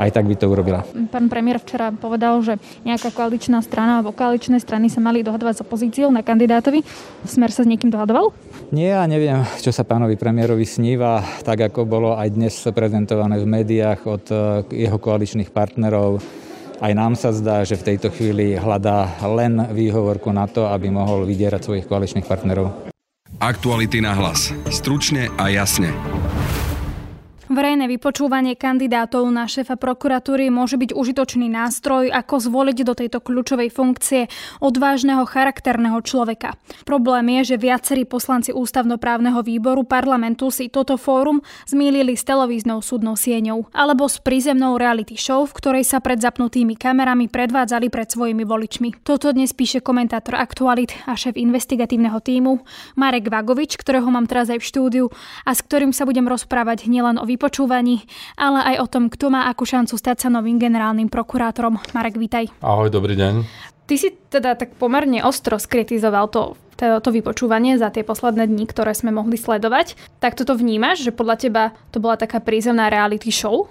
aj 0.00 0.10
tak 0.16 0.24
by 0.24 0.34
to 0.40 0.48
urobila. 0.48 0.80
Pán 1.12 1.28
premiér 1.28 1.60
včera 1.60 1.92
povedal, 1.92 2.40
že 2.40 2.56
nejaká 2.88 3.12
koaličná 3.12 3.60
strana 3.60 4.00
alebo 4.00 4.16
koaličné 4.16 4.56
strany 4.56 4.88
sa 4.88 5.04
mali 5.04 5.20
dohadovať 5.20 5.60
s 5.60 5.64
opozíciou 5.64 6.08
na 6.08 6.24
kandidátovi. 6.24 6.80
Smer 7.28 7.52
sa 7.52 7.62
s 7.62 7.68
niekým 7.68 7.92
dohadoval? 7.92 8.32
Nie, 8.72 8.96
ja 8.96 9.04
neviem, 9.04 9.44
čo 9.60 9.68
sa 9.68 9.84
pánovi 9.84 10.16
premiérovi 10.16 10.64
sníva, 10.64 11.20
tak 11.44 11.68
ako 11.68 11.84
bolo 11.84 12.16
aj 12.16 12.28
dnes 12.32 12.54
prezentované 12.72 13.36
v 13.36 13.46
médiách 13.46 14.00
od 14.08 14.24
eh, 14.32 14.38
jeho 14.88 14.96
koaličných 14.96 15.52
partnerov. 15.52 16.24
Aj 16.80 16.92
nám 16.96 17.12
sa 17.12 17.28
zdá, 17.36 17.60
že 17.60 17.76
v 17.76 17.92
tejto 17.92 18.08
chvíli 18.08 18.56
hľadá 18.56 19.20
len 19.28 19.68
výhovorku 19.68 20.32
na 20.32 20.48
to, 20.48 20.64
aby 20.64 20.88
mohol 20.88 21.28
vydierať 21.28 21.60
svojich 21.60 21.84
koaličných 21.84 22.24
partnerov. 22.24 22.88
Aktuality 23.36 24.00
na 24.00 24.16
hlas. 24.16 24.48
Stručne 24.72 25.28
a 25.36 25.52
jasne. 25.52 25.92
Verejné 27.50 27.90
vypočúvanie 27.90 28.54
kandidátov 28.54 29.26
na 29.26 29.42
šéfa 29.50 29.74
prokuratúry 29.74 30.54
môže 30.54 30.78
byť 30.78 30.94
užitočný 30.94 31.50
nástroj, 31.50 32.06
ako 32.14 32.46
zvoliť 32.46 32.78
do 32.86 32.94
tejto 32.94 33.18
kľúčovej 33.18 33.74
funkcie 33.74 34.30
odvážneho 34.62 35.26
charakterného 35.26 35.98
človeka. 35.98 36.54
Problém 36.86 37.42
je, 37.42 37.50
že 37.50 37.56
viacerí 37.58 38.06
poslanci 38.06 38.54
ústavnoprávneho 38.54 39.42
výboru 39.42 39.82
parlamentu 39.82 40.54
si 40.54 40.70
toto 40.70 40.94
fórum 40.94 41.42
zmýlili 41.66 42.14
s 42.14 42.22
televíznou 42.22 42.86
súdnou 42.86 43.18
sieňou 43.18 43.66
alebo 43.74 44.06
s 44.06 44.22
prízemnou 44.22 44.78
reality 44.78 45.18
show, 45.18 45.42
v 45.42 45.50
ktorej 45.50 45.82
sa 45.82 45.98
pred 45.98 46.22
zapnutými 46.22 46.78
kamerami 46.78 47.26
predvádzali 47.26 47.90
pred 47.90 48.06
svojimi 48.14 48.46
voličmi. 48.46 49.02
Toto 49.02 49.34
dnes 49.34 49.50
píše 49.58 49.82
komentátor 49.82 50.38
Aktualit 50.38 50.94
a 51.02 51.18
šéf 51.18 51.34
investigatívneho 51.34 52.22
týmu 52.22 52.62
Marek 52.94 53.26
Vagovič, 53.26 53.74
ktorého 53.74 54.06
mám 54.06 54.30
teraz 54.30 54.54
aj 54.54 54.62
v 54.62 54.68
štúdiu 54.70 55.04
a 55.42 55.50
s 55.50 55.66
ktorým 55.66 55.90
sa 55.90 56.06
budem 56.06 56.30
rozprávať 56.30 56.86
nielen 56.86 57.18
o 57.18 57.26
vypočúvaní, 57.26 57.39
ale 58.36 58.58
aj 58.74 58.76
o 58.84 58.86
tom, 58.86 59.08
kto 59.08 59.32
má 59.32 59.48
akú 59.48 59.64
šancu 59.64 59.96
stať 59.96 60.26
sa 60.26 60.28
novým 60.28 60.60
generálnym 60.60 61.08
prokurátorom. 61.08 61.80
Marek, 61.96 62.20
vítaj. 62.20 62.52
Ahoj, 62.60 62.92
dobrý 62.92 63.16
deň. 63.16 63.34
Ty 63.88 63.94
si 63.96 64.12
teda 64.12 64.54
tak 64.54 64.76
pomerne 64.76 65.24
ostro 65.24 65.58
skritizoval 65.58 66.28
to, 66.30 66.54
to, 66.78 67.00
to 67.02 67.10
vypočúvanie 67.10 67.74
za 67.74 67.90
tie 67.90 68.06
posledné 68.06 68.46
dni, 68.46 68.68
ktoré 68.68 68.94
sme 68.94 69.10
mohli 69.10 69.34
sledovať. 69.34 69.98
Tak 70.22 70.38
toto 70.38 70.54
vnímaš, 70.54 71.02
že 71.02 71.10
podľa 71.10 71.36
teba 71.40 71.64
to 71.90 71.98
bola 71.98 72.14
taká 72.14 72.38
prízemná 72.38 72.86
reality 72.86 73.34
show? 73.34 73.66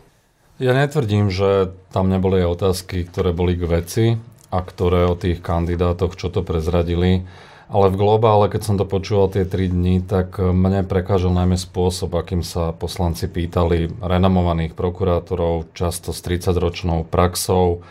Ja 0.59 0.75
netvrdím, 0.75 1.31
že 1.31 1.71
tam 1.95 2.11
neboli 2.11 2.43
otázky, 2.43 3.07
ktoré 3.07 3.31
boli 3.31 3.55
k 3.55 3.63
veci 3.63 4.05
a 4.51 4.59
ktoré 4.59 5.07
o 5.07 5.15
tých 5.15 5.39
kandidátoch, 5.39 6.19
čo 6.19 6.27
to 6.27 6.43
prezradili, 6.43 7.23
ale 7.69 7.93
v 7.93 7.99
globále, 8.01 8.49
keď 8.49 8.61
som 8.65 8.75
to 8.81 8.89
počúval 8.89 9.29
tie 9.29 9.45
3 9.45 9.69
dní, 9.69 10.01
tak 10.01 10.41
mne 10.41 10.81
prekážal 10.89 11.29
najmä 11.29 11.53
spôsob, 11.53 12.17
akým 12.17 12.41
sa 12.41 12.73
poslanci 12.73 13.29
pýtali 13.29 13.93
renomovaných 14.01 14.73
prokurátorov, 14.73 15.69
často 15.77 16.09
s 16.09 16.19
30-ročnou 16.25 17.05
praxou, 17.05 17.85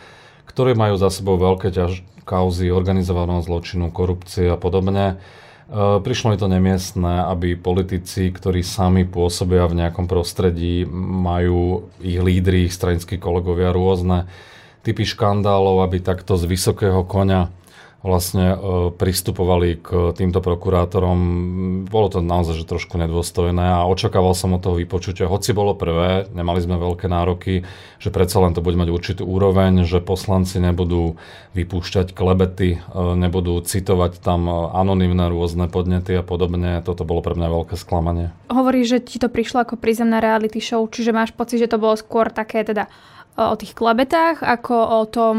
ktorí 0.50 0.74
majú 0.74 0.98
za 0.98 1.14
sebou 1.14 1.38
veľké 1.38 1.70
ťaž- 1.70 2.02
kauzy 2.28 2.68
organizovaného 2.68 3.40
zločinu, 3.40 3.88
korupcie 3.88 4.52
a 4.52 4.60
podobne. 4.60 5.16
E, 5.72 6.02
prišlo 6.04 6.34
mi 6.34 6.36
to 6.36 6.44
nemiestné, 6.44 7.24
aby 7.24 7.56
politici, 7.56 8.28
ktorí 8.28 8.60
sami 8.60 9.08
pôsobia 9.08 9.64
v 9.64 9.80
nejakom 9.80 10.04
prostredí, 10.04 10.84
majú 10.92 11.88
ich 12.04 12.20
lídry, 12.20 12.68
ich 12.68 12.76
stranickí 12.76 13.16
kolegovia 13.16 13.72
rôzne 13.72 14.28
typy 14.84 15.08
škandálov, 15.08 15.88
aby 15.88 16.04
takto 16.04 16.36
z 16.36 16.44
vysokého 16.44 17.00
konia 17.08 17.48
vlastne 17.98 18.54
e, 18.54 18.56
pristupovali 18.94 19.82
k 19.82 20.14
týmto 20.14 20.38
prokurátorom. 20.38 21.18
Bolo 21.90 22.06
to 22.06 22.22
naozaj 22.22 22.62
že 22.62 22.70
trošku 22.70 22.94
nedôstojné 22.94 23.82
a 23.82 23.90
očakával 23.90 24.38
som 24.38 24.54
od 24.54 24.62
toho 24.62 24.78
vypočutia, 24.78 25.26
hoci 25.26 25.50
bolo 25.50 25.74
prvé, 25.74 26.30
nemali 26.30 26.62
sme 26.62 26.78
veľké 26.78 27.10
nároky, 27.10 27.66
že 27.98 28.14
predsa 28.14 28.38
len 28.38 28.54
to 28.54 28.62
bude 28.62 28.78
mať 28.78 28.88
určitú 28.94 29.22
úroveň, 29.26 29.82
že 29.82 29.98
poslanci 29.98 30.62
nebudú 30.62 31.18
vypúšťať 31.58 32.14
klebety, 32.14 32.78
e, 32.78 32.98
nebudú 33.18 33.58
citovať 33.66 34.22
tam 34.22 34.46
anonimné 34.70 35.26
rôzne 35.26 35.66
podnety 35.66 36.14
a 36.14 36.22
podobne. 36.22 36.78
Toto 36.86 37.02
bolo 37.02 37.18
pre 37.18 37.34
mňa 37.34 37.48
veľké 37.50 37.74
sklamanie. 37.74 38.30
Hovorí, 38.46 38.86
že 38.86 39.02
ti 39.02 39.18
to 39.18 39.26
prišlo 39.26 39.66
ako 39.66 39.74
prízemná 39.74 40.22
reality 40.22 40.62
show, 40.62 40.86
čiže 40.86 41.10
máš 41.10 41.34
pocit, 41.34 41.58
že 41.58 41.70
to 41.70 41.82
bolo 41.82 41.98
skôr 41.98 42.30
také 42.30 42.62
teda 42.62 42.86
o 43.38 43.54
tých 43.54 43.78
klebetách, 43.78 44.42
ako 44.42 44.74
o 44.74 45.02
tom 45.06 45.36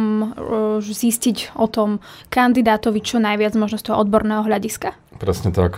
zistiť 0.80 1.60
o 1.60 1.68
tom 1.68 2.00
kandidátovi 2.32 3.04
čo 3.04 3.20
najviac 3.20 3.60
možno 3.60 3.76
z 3.76 3.92
toho 3.92 4.00
odborného 4.00 4.48
hľadiska? 4.48 4.96
Presne 5.20 5.52
tak. 5.52 5.76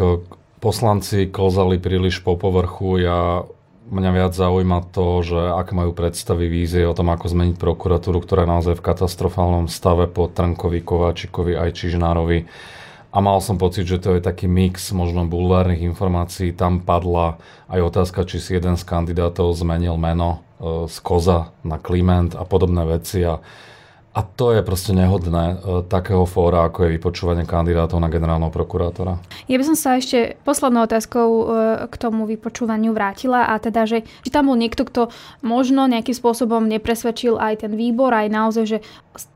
Poslanci 0.62 1.26
klzali 1.34 1.82
príliš 1.82 2.22
po 2.22 2.38
povrchu. 2.38 3.02
Ja 3.02 3.42
mňa 3.90 4.12
viac 4.14 4.34
zaujíma 4.38 4.94
to, 4.94 5.26
že 5.26 5.42
ak 5.42 5.74
majú 5.74 5.92
predstavy, 5.98 6.46
vízie 6.46 6.86
o 6.86 6.94
tom, 6.94 7.10
ako 7.10 7.26
zmeniť 7.26 7.58
prokuratúru, 7.58 8.22
ktorá 8.22 8.46
je 8.46 8.54
naozaj 8.54 8.76
v 8.78 8.86
katastrofálnom 8.86 9.66
stave 9.66 10.06
po 10.06 10.30
Trnkovi, 10.30 10.86
Kováčikovi 10.86 11.58
aj 11.58 11.76
Čižnárovi 11.76 12.46
a 13.12 13.18
mal 13.20 13.44
som 13.44 13.60
pocit, 13.60 13.84
že 13.84 14.00
to 14.00 14.16
je 14.16 14.22
taký 14.24 14.48
mix 14.48 14.96
možno 14.96 15.28
bulvárnych 15.28 15.84
informácií. 15.84 16.56
Tam 16.56 16.80
padla 16.80 17.36
aj 17.68 17.92
otázka, 17.92 18.24
či 18.24 18.40
si 18.40 18.56
jeden 18.56 18.80
z 18.80 18.88
kandidátov 18.88 19.52
zmenil 19.52 20.00
meno 20.00 20.40
e, 20.58 20.88
z 20.88 20.98
Koza 21.04 21.52
na 21.68 21.76
Kliment 21.76 22.40
a 22.40 22.48
podobné 22.48 22.88
veci 22.88 23.28
a 23.28 23.44
a 24.12 24.28
to 24.28 24.52
je 24.52 24.60
proste 24.60 24.92
nehodné 24.92 25.56
e, 25.56 25.56
takého 25.88 26.28
fóra, 26.28 26.68
ako 26.68 26.84
je 26.84 27.00
vypočúvanie 27.00 27.48
kandidátov 27.48 27.96
na 28.04 28.12
generálneho 28.12 28.52
prokurátora. 28.52 29.16
Ja 29.48 29.56
by 29.56 29.64
som 29.72 29.78
sa 29.80 29.96
ešte 29.96 30.36
poslednou 30.44 30.84
otázkou 30.84 31.28
e, 31.32 31.44
k 31.88 31.96
tomu 31.96 32.28
vypočúvaniu 32.28 32.92
vrátila 32.92 33.48
a 33.48 33.56
teda, 33.56 33.88
že 33.88 34.04
či 34.04 34.30
tam 34.30 34.52
bol 34.52 34.60
niekto, 34.60 34.84
kto 34.84 35.16
možno 35.40 35.88
nejakým 35.88 36.12
spôsobom 36.12 36.68
nepresvedčil 36.68 37.40
aj 37.40 37.64
ten 37.64 37.72
výbor, 37.72 38.12
aj 38.12 38.28
naozaj, 38.28 38.66
že 38.68 38.78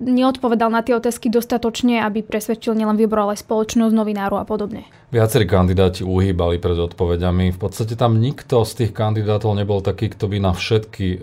neodpovedal 0.03 0.67
na 0.67 0.83
tie 0.83 0.95
otázky 0.95 1.31
dostatočne, 1.31 2.03
aby 2.03 2.19
presvedčil 2.19 2.75
nielen 2.75 2.99
výbor, 2.99 3.23
ale 3.23 3.39
aj 3.39 3.47
spoločnosť, 3.47 3.95
novinárov 3.95 4.43
a 4.43 4.45
podobne. 4.47 4.87
Viacerí 5.15 5.47
kandidáti 5.47 6.03
uhýbali 6.03 6.59
pred 6.59 6.75
odpovediami. 6.75 7.55
V 7.55 7.59
podstate 7.59 7.95
tam 7.95 8.19
nikto 8.19 8.67
z 8.67 8.83
tých 8.83 8.91
kandidátov 8.91 9.55
nebol 9.55 9.79
taký, 9.79 10.11
kto 10.11 10.27
by 10.27 10.43
na 10.43 10.51
všetky 10.51 11.07
e, 11.15 11.17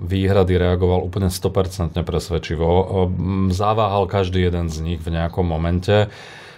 výhrady 0.00 0.56
reagoval 0.56 1.04
úplne 1.04 1.28
100% 1.28 1.92
presvedčivo. 2.00 2.64
E, 2.94 3.00
zaváhal 3.50 4.06
každý 4.06 4.46
jeden 4.46 4.70
z 4.70 4.78
nich 4.80 5.00
v 5.02 5.10
nejakom 5.10 5.42
momente. 5.42 6.06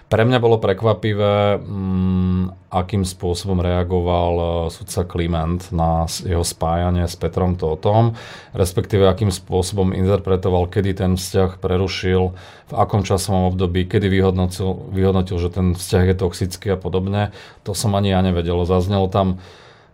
Pre 0.06 0.22
mňa 0.22 0.38
bolo 0.38 0.62
prekvapivé, 0.62 1.58
mm, 1.58 2.70
akým 2.70 3.02
spôsobom 3.02 3.58
reagoval 3.58 4.32
e, 4.38 4.44
sudca 4.70 5.02
Kliment 5.02 5.66
na 5.74 6.06
jeho 6.06 6.46
spájanie 6.46 7.10
s 7.10 7.18
Petrom 7.18 7.58
Totom, 7.58 8.14
respektíve 8.54 9.02
akým 9.02 9.34
spôsobom 9.34 9.90
interpretoval, 9.90 10.70
kedy 10.70 11.02
ten 11.02 11.12
vzťah 11.18 11.58
prerušil, 11.58 12.22
v 12.70 12.72
akom 12.78 13.02
časovom 13.02 13.50
období, 13.50 13.90
kedy 13.90 14.06
vyhodnotil, 14.06 14.94
vyhodnotil 14.94 15.42
že 15.42 15.50
ten 15.50 15.74
vzťah 15.74 16.04
je 16.06 16.14
toxický 16.14 16.66
a 16.74 16.78
podobne. 16.78 17.34
To 17.66 17.74
som 17.74 17.90
ani 17.98 18.14
ja 18.14 18.22
nevedel. 18.22 18.62
Zaznelo 18.62 19.10
tam 19.10 19.42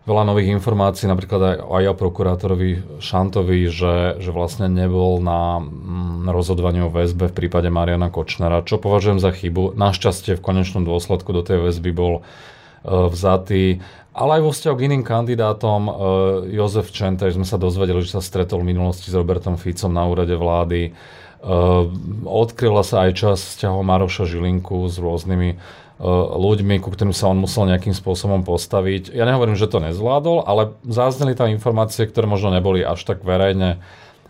veľa 0.03 0.23
nových 0.27 0.51
informácií, 0.51 1.07
napríklad 1.07 1.41
aj, 1.41 1.57
aj 1.63 1.83
o 1.87 1.95
prokurátorovi 1.95 2.71
Šantovi, 2.99 3.71
že, 3.71 4.19
že 4.19 4.35
vlastne 4.35 4.67
nebol 4.67 5.23
na 5.23 5.63
mm, 5.63 6.27
rozhodovaní 6.27 6.83
o 6.83 6.91
väzbe 6.91 7.31
v 7.31 7.37
prípade 7.43 7.71
Mariana 7.71 8.11
Kočnera, 8.11 8.67
čo 8.67 8.83
považujem 8.83 9.23
za 9.23 9.31
chybu. 9.31 9.79
Našťastie 9.79 10.35
v 10.35 10.43
konečnom 10.43 10.83
dôsledku 10.83 11.31
do 11.31 11.39
tej 11.39 11.63
väzby 11.63 11.95
bol 11.95 12.19
uh, 12.19 13.07
vzatý. 13.07 13.79
Ale 14.13 14.37
aj 14.37 14.41
vo 14.43 14.51
vzťahu 14.51 14.75
k 14.75 14.85
iným 14.91 15.03
kandidátom, 15.07 15.81
uh, 15.87 15.93
Jozef 16.51 16.91
Čentej, 16.91 17.39
sme 17.39 17.47
sa 17.47 17.55
dozvedeli, 17.55 18.03
že 18.03 18.19
sa 18.19 18.21
stretol 18.21 18.59
v 18.59 18.75
minulosti 18.75 19.07
s 19.07 19.15
Robertom 19.15 19.55
Ficom 19.55 19.95
na 19.95 20.03
úrade 20.03 20.35
vlády. 20.35 20.91
Uh, 21.43 21.87
odkryla 22.27 22.83
sa 22.83 23.07
aj 23.07 23.11
čas 23.15 23.39
vzťahov 23.39 23.87
Maroša 23.87 24.27
Žilinku 24.27 24.83
s 24.87 24.99
rôznymi 24.99 25.82
ľuďmi, 26.01 26.81
ku 26.81 26.89
ktorým 26.89 27.13
sa 27.13 27.29
on 27.29 27.37
musel 27.37 27.69
nejakým 27.69 27.93
spôsobom 27.93 28.41
postaviť. 28.41 29.13
Ja 29.13 29.29
nehovorím, 29.29 29.53
že 29.53 29.69
to 29.69 29.83
nezvládol, 29.83 30.45
ale 30.47 30.73
zazneli 30.87 31.37
tam 31.37 31.53
informácie, 31.53 32.09
ktoré 32.09 32.25
možno 32.25 32.49
neboli 32.49 32.81
až 32.81 33.05
tak 33.05 33.21
verejne 33.21 33.83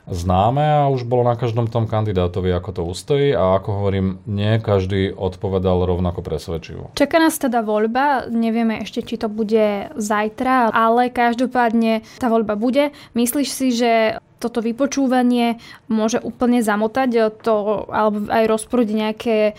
známe 0.08 0.84
a 0.84 0.92
už 0.92 1.08
bolo 1.08 1.24
na 1.24 1.40
každom 1.40 1.72
tom 1.72 1.88
kandidátovi, 1.88 2.52
ako 2.52 2.70
to 2.76 2.82
ustojí 2.84 3.32
a 3.32 3.56
ako 3.60 3.70
hovorím, 3.84 4.08
nie 4.28 4.60
každý 4.60 5.16
odpovedal 5.16 5.88
rovnako 5.88 6.20
presvedčivo. 6.20 6.92
Čaká 6.96 7.20
nás 7.24 7.40
teda 7.40 7.64
voľba, 7.64 8.28
nevieme 8.28 8.84
ešte, 8.84 9.04
či 9.04 9.16
to 9.16 9.32
bude 9.32 9.96
zajtra, 9.96 10.72
ale 10.76 11.08
každopádne 11.08 12.04
tá 12.20 12.28
voľba 12.28 12.60
bude. 12.60 12.92
Myslíš 13.16 13.50
si, 13.50 13.68
že 13.72 14.20
toto 14.44 14.60
vypočúvanie 14.60 15.64
môže 15.88 16.20
úplne 16.20 16.60
zamotať 16.60 17.40
to, 17.40 17.88
alebo 17.88 18.28
aj 18.28 18.44
rozprúdiť 18.44 18.92
nejaké 18.92 19.38
e, 19.48 19.52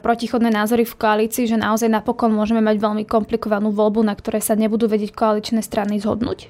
protichodné 0.00 0.48
názory 0.48 0.88
v 0.88 0.96
koalícii, 0.96 1.44
že 1.44 1.60
naozaj 1.60 1.92
napokon 1.92 2.32
môžeme 2.32 2.64
mať 2.64 2.80
veľmi 2.80 3.04
komplikovanú 3.04 3.68
voľbu, 3.68 4.00
na 4.00 4.16
ktorej 4.16 4.40
sa 4.40 4.56
nebudú 4.56 4.88
vedieť 4.88 5.12
koaličné 5.12 5.60
strany 5.60 6.00
zhodnúť? 6.00 6.48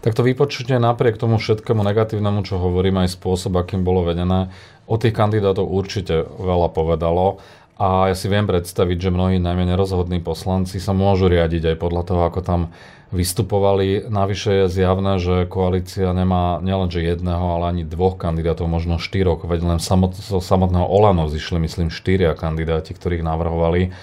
Tak 0.00 0.16
to 0.16 0.26
vypočutie 0.26 0.76
napriek 0.80 1.20
tomu 1.20 1.38
všetkému 1.38 1.80
negatívnemu, 1.86 2.42
čo 2.42 2.58
hovorím, 2.58 3.02
aj 3.04 3.14
spôsob, 3.14 3.58
akým 3.60 3.86
bolo 3.86 4.02
vedené, 4.06 4.50
o 4.90 4.98
tých 4.98 5.14
kandidátov 5.14 5.70
určite 5.70 6.26
veľa 6.26 6.74
povedalo. 6.74 7.38
A 7.80 8.12
ja 8.12 8.16
si 8.18 8.28
viem 8.28 8.44
predstaviť, 8.44 9.08
že 9.08 9.14
mnohí 9.14 9.40
najmä 9.40 9.64
nerozhodní 9.64 10.20
poslanci 10.20 10.76
sa 10.76 10.92
môžu 10.92 11.32
riadiť 11.32 11.72
aj 11.72 11.76
podľa 11.80 12.02
toho, 12.04 12.22
ako 12.28 12.40
tam 12.44 12.60
vystupovali. 13.08 14.04
Navyše 14.06 14.50
je 14.52 14.66
zjavné, 14.68 15.16
že 15.16 15.48
koalícia 15.48 16.12
nemá 16.12 16.60
nielenže 16.60 17.00
jedného, 17.00 17.58
ale 17.58 17.72
ani 17.72 17.82
dvoch 17.88 18.20
kandidátov, 18.20 18.68
možno 18.68 19.00
štyroch, 19.00 19.48
veď 19.48 19.64
len 19.64 19.80
samot, 19.80 20.12
zo 20.12 20.44
samotného 20.44 20.84
Olano 20.86 21.26
zišli, 21.32 21.56
myslím, 21.64 21.88
štyria 21.88 22.36
kandidáti, 22.36 22.92
ktorých 22.92 23.24
navrhovali. 23.24 23.96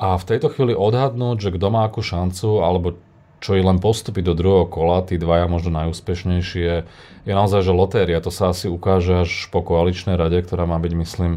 A 0.00 0.16
v 0.16 0.24
tejto 0.26 0.50
chvíli 0.50 0.72
odhadnúť, 0.74 1.36
že 1.38 1.50
kto 1.54 1.66
má 1.70 1.86
akú 1.86 2.00
šancu, 2.00 2.64
alebo 2.64 2.96
čo 3.40 3.56
je 3.56 3.64
len 3.64 3.80
postupy 3.80 4.20
do 4.20 4.36
druhého 4.36 4.68
kola, 4.68 5.00
tí 5.00 5.16
dvaja 5.16 5.48
možno 5.48 5.72
najúspešnejší 5.72 6.60
je, 6.60 6.76
je 7.24 7.32
naozaj, 7.32 7.64
že 7.64 7.72
lotéria. 7.72 8.20
To 8.20 8.28
sa 8.28 8.52
asi 8.52 8.68
ukáže 8.68 9.24
až 9.24 9.32
po 9.48 9.64
koaličnej 9.64 10.14
rade, 10.14 10.38
ktorá 10.44 10.68
má 10.68 10.76
byť, 10.76 10.92
myslím, 10.92 11.32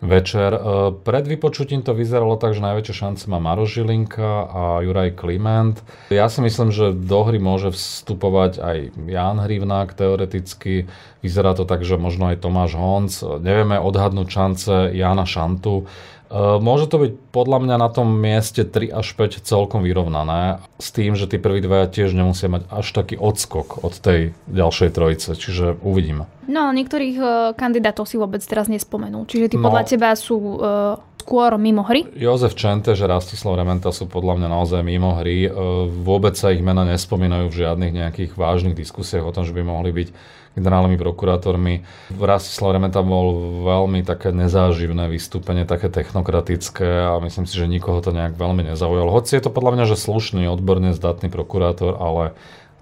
večer. 0.00 0.52
E, 0.52 0.60
pred 1.04 1.24
vypočutím 1.28 1.84
to 1.84 1.92
vyzeralo 1.92 2.40
tak, 2.40 2.56
že 2.56 2.64
najväčšie 2.64 2.94
šance 2.96 3.24
má 3.28 3.40
Maro 3.40 3.68
Žilinka 3.68 4.48
a 4.48 4.62
Juraj 4.84 5.16
Kliment. 5.16 5.80
Ja 6.08 6.28
si 6.32 6.40
myslím, 6.40 6.72
že 6.72 6.92
do 6.96 7.20
hry 7.24 7.36
môže 7.36 7.72
vstupovať 7.72 8.52
aj 8.60 8.76
Jan 9.08 9.38
Hrivnák 9.40 9.92
teoreticky. 9.92 10.88
Vyzerá 11.20 11.52
to 11.52 11.68
tak, 11.68 11.84
že 11.84 12.00
možno 12.00 12.32
aj 12.32 12.40
Tomáš 12.40 12.76
Honc. 12.80 13.12
Nevieme 13.44 13.76
odhadnúť 13.76 14.28
šance 14.28 14.74
Jana 14.96 15.28
Šantu. 15.28 15.84
E, 16.30 16.62
môže 16.62 16.86
to 16.86 17.02
byť 17.02 17.12
podľa 17.34 17.58
mňa 17.66 17.76
na 17.76 17.88
tom 17.90 18.06
mieste 18.06 18.62
3 18.62 18.94
až 18.94 19.06
5 19.18 19.42
celkom 19.42 19.82
vyrovnané, 19.82 20.62
s 20.78 20.94
tým, 20.94 21.18
že 21.18 21.26
tí 21.26 21.42
prví 21.42 21.58
dvaja 21.58 21.90
tiež 21.90 22.14
nemusia 22.14 22.46
mať 22.46 22.70
až 22.70 22.86
taký 22.94 23.18
odskok 23.18 23.82
od 23.82 23.98
tej 23.98 24.30
ďalšej 24.46 24.90
trojice, 24.94 25.34
čiže 25.34 25.82
uvidíme. 25.82 26.30
No 26.46 26.70
niektorých 26.70 27.16
uh, 27.18 27.30
kandidátov 27.54 28.06
si 28.06 28.18
vôbec 28.18 28.42
teraz 28.42 28.70
nespomenul, 28.70 29.26
čiže 29.26 29.54
tí 29.54 29.56
no, 29.58 29.70
podľa 29.70 29.82
teba 29.86 30.14
sú 30.14 30.38
uh, 30.38 30.98
skôr 31.20 31.60
mimo 31.60 31.84
hry? 31.84 32.08
Jozef 32.16 32.56
Čente, 32.56 32.96
že 32.96 33.04
Rastislav 33.04 33.60
Rementa 33.60 33.92
sú 33.92 34.08
podľa 34.08 34.40
mňa 34.40 34.48
naozaj 34.48 34.80
mimo 34.80 35.12
hry. 35.20 35.52
Uh, 35.52 35.84
vôbec 35.86 36.32
sa 36.40 36.48
ich 36.48 36.64
mena 36.64 36.88
nespomínajú 36.88 37.52
v 37.52 37.58
žiadnych 37.60 37.92
nejakých 37.92 38.32
vážnych 38.40 38.72
diskusiách 38.72 39.28
o 39.28 39.34
tom, 39.36 39.44
že 39.44 39.52
by 39.52 39.60
mohli 39.60 39.92
byť 39.92 40.08
generálnymi 40.50 40.98
prokurátormi. 40.98 41.74
Rastislav 42.18 42.74
Remeta 42.74 43.06
bol 43.06 43.62
veľmi 43.62 44.02
také 44.02 44.34
nezáživné 44.34 45.06
vystúpenie, 45.06 45.62
také 45.62 45.86
technokratické 45.86 47.06
a 47.06 47.22
myslím 47.22 47.46
si, 47.46 47.54
že 47.54 47.70
nikoho 47.70 48.02
to 48.02 48.10
nejak 48.10 48.34
veľmi 48.34 48.66
nezaujalo. 48.66 49.14
Hoci 49.14 49.38
je 49.38 49.46
to 49.46 49.54
podľa 49.54 49.78
mňa, 49.78 49.84
že 49.94 50.02
slušný, 50.02 50.50
odborne 50.50 50.90
zdatný 50.90 51.30
prokurátor, 51.30 51.94
ale 52.02 52.34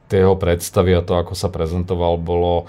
tie 0.09 0.24
jeho 0.24 0.35
predstavy 0.40 0.96
a 0.96 1.05
to, 1.05 1.20
ako 1.20 1.37
sa 1.37 1.53
prezentoval, 1.53 2.16
bolo 2.16 2.64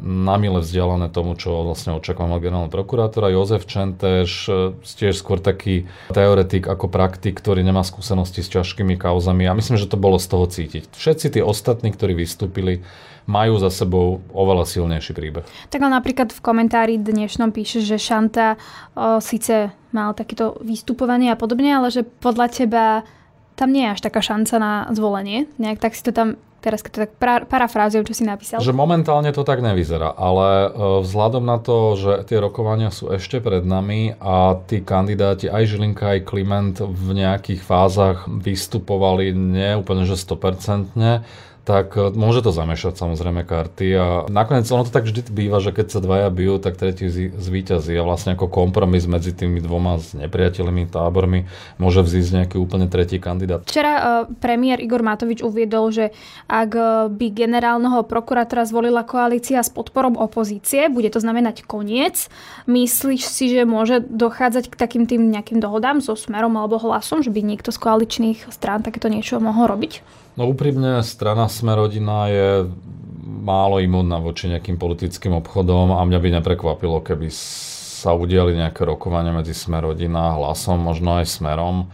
na 0.00 0.40
mile 0.40 0.64
vzdialené 0.64 1.12
tomu, 1.12 1.36
čo 1.36 1.68
vlastne 1.68 1.92
očakávam 1.92 2.36
od 2.36 2.40
generálneho 2.40 2.72
prokurátora. 2.72 3.28
Jozef 3.28 3.68
Čentež, 3.68 4.48
tiež 4.80 5.12
skôr 5.12 5.36
taký 5.36 5.84
teoretik 6.08 6.64
ako 6.64 6.88
praktik, 6.88 7.36
ktorý 7.36 7.60
nemá 7.60 7.84
skúsenosti 7.84 8.40
s 8.40 8.48
ťažkými 8.48 8.96
kauzami 8.96 9.44
a 9.44 9.52
myslím, 9.52 9.76
že 9.76 9.90
to 9.92 10.00
bolo 10.00 10.16
z 10.16 10.26
toho 10.32 10.48
cítiť. 10.48 10.96
Všetci 10.96 11.36
tí 11.36 11.40
ostatní, 11.44 11.92
ktorí 11.92 12.16
vystúpili, 12.16 12.80
majú 13.28 13.54
za 13.60 13.70
sebou 13.70 14.18
oveľa 14.34 14.66
silnejší 14.66 15.14
príbeh. 15.14 15.46
Tak 15.70 15.78
napríklad 15.78 16.34
v 16.34 16.40
komentári 16.42 16.98
dnešnom 16.98 17.54
píše, 17.54 17.78
že 17.78 17.94
Šanta 17.94 18.58
o, 18.98 19.22
síce 19.22 19.70
mal 19.94 20.10
takéto 20.16 20.58
vystupovanie 20.58 21.30
a 21.30 21.38
podobne, 21.38 21.70
ale 21.70 21.94
že 21.94 22.02
podľa 22.02 22.46
teba 22.50 22.84
tam 23.54 23.70
nie 23.70 23.86
je 23.86 23.94
až 23.94 24.00
taká 24.02 24.24
šanca 24.24 24.54
na 24.58 24.72
zvolenie. 24.90 25.46
Nejak 25.60 25.78
tak 25.78 25.94
si 25.94 26.02
to 26.02 26.10
tam 26.10 26.40
teraz 26.62 26.80
keď 26.80 26.90
to 26.94 27.00
tak 27.04 27.12
pra, 27.18 27.34
parafrázujem, 27.42 28.06
čo 28.06 28.14
si 28.14 28.22
napísal. 28.22 28.62
Že 28.62 28.72
momentálne 28.72 29.34
to 29.34 29.42
tak 29.42 29.58
nevyzerá, 29.58 30.14
ale 30.14 30.48
e, 30.48 30.68
vzhľadom 31.02 31.42
na 31.42 31.58
to, 31.58 31.98
že 31.98 32.12
tie 32.30 32.38
rokovania 32.38 32.94
sú 32.94 33.10
ešte 33.10 33.42
pred 33.42 33.66
nami 33.66 34.14
a 34.22 34.54
tí 34.70 34.80
kandidáti, 34.80 35.50
aj 35.50 35.74
Žilinka, 35.74 36.16
aj 36.16 36.20
Kliment 36.22 36.78
v 36.78 37.08
nejakých 37.18 37.66
fázach 37.66 38.30
vystupovali 38.30 39.34
nie 39.34 39.74
úplne 39.74 40.06
že 40.06 40.14
100%, 40.14 40.94
tak 41.62 41.94
e, 41.94 42.10
môže 42.10 42.42
to 42.42 42.50
zamešať 42.50 42.98
samozrejme 42.98 43.46
karty 43.46 43.86
a 43.94 44.06
nakoniec 44.26 44.66
ono 44.66 44.82
to 44.82 44.90
tak 44.90 45.06
vždy 45.06 45.30
býva, 45.30 45.62
že 45.62 45.70
keď 45.70 45.86
sa 45.94 46.00
dvaja 46.02 46.28
bijú, 46.34 46.58
tak 46.58 46.74
tretí 46.74 47.06
zvýťazí 47.10 47.94
a 47.94 48.02
vlastne 48.02 48.34
ako 48.34 48.50
kompromis 48.50 49.06
medzi 49.06 49.30
tými 49.30 49.62
dvoma 49.62 50.02
nepriateľmi 50.02 50.90
tábormi 50.90 51.46
môže 51.78 52.02
vzísť 52.02 52.30
nejaký 52.42 52.56
úplne 52.58 52.90
tretí 52.90 53.22
kandidát. 53.22 53.62
Včera 53.62 53.94
uh, 53.94 54.02
premiér 54.42 54.82
Igor 54.82 55.06
Matovič 55.06 55.42
uviedol, 55.46 55.94
že 55.94 56.10
ak 56.50 56.70
e, 56.74 56.82
by 57.14 57.26
generálneho 57.30 58.02
prokurátora 58.06 58.66
zvolila 58.66 59.06
koalícia 59.06 59.62
s 59.62 59.70
podporom 59.70 60.18
opozície, 60.18 60.90
bude 60.90 61.08
to 61.14 61.22
znamenať 61.22 61.62
koniec. 61.62 62.26
Myslíš 62.66 63.22
si, 63.22 63.54
že 63.54 63.62
môže 63.62 64.02
dochádzať 64.02 64.72
k 64.72 64.74
takým 64.74 65.04
tým 65.06 65.30
nejakým 65.30 65.62
dohodám 65.62 66.02
so 66.02 66.18
Smerom 66.18 66.58
alebo 66.58 66.82
Hlasom, 66.82 67.22
že 67.22 67.30
by 67.30 67.40
niekto 67.42 67.70
z 67.70 67.78
koaličných 67.78 68.50
strán 68.50 68.82
takéto 68.82 69.06
niečo 69.06 69.38
mohol 69.38 69.70
robiť? 69.70 70.21
No 70.32 70.48
úprimne, 70.48 71.04
strana 71.04 71.44
Smerodina 71.44 72.32
je 72.32 72.48
málo 73.42 73.84
imúnna 73.84 74.16
voči 74.16 74.48
nejakým 74.48 74.80
politickým 74.80 75.36
obchodom 75.44 75.92
a 75.92 76.00
mňa 76.00 76.18
by 76.22 76.28
neprekvapilo, 76.40 77.04
keby 77.04 77.28
sa 77.28 78.16
udiali 78.16 78.56
nejaké 78.56 78.88
rokovania 78.88 79.36
medzi 79.36 79.52
Smerodina, 79.52 80.32
Hlasom, 80.40 80.80
možno 80.80 81.20
aj 81.20 81.28
Smerom. 81.28 81.92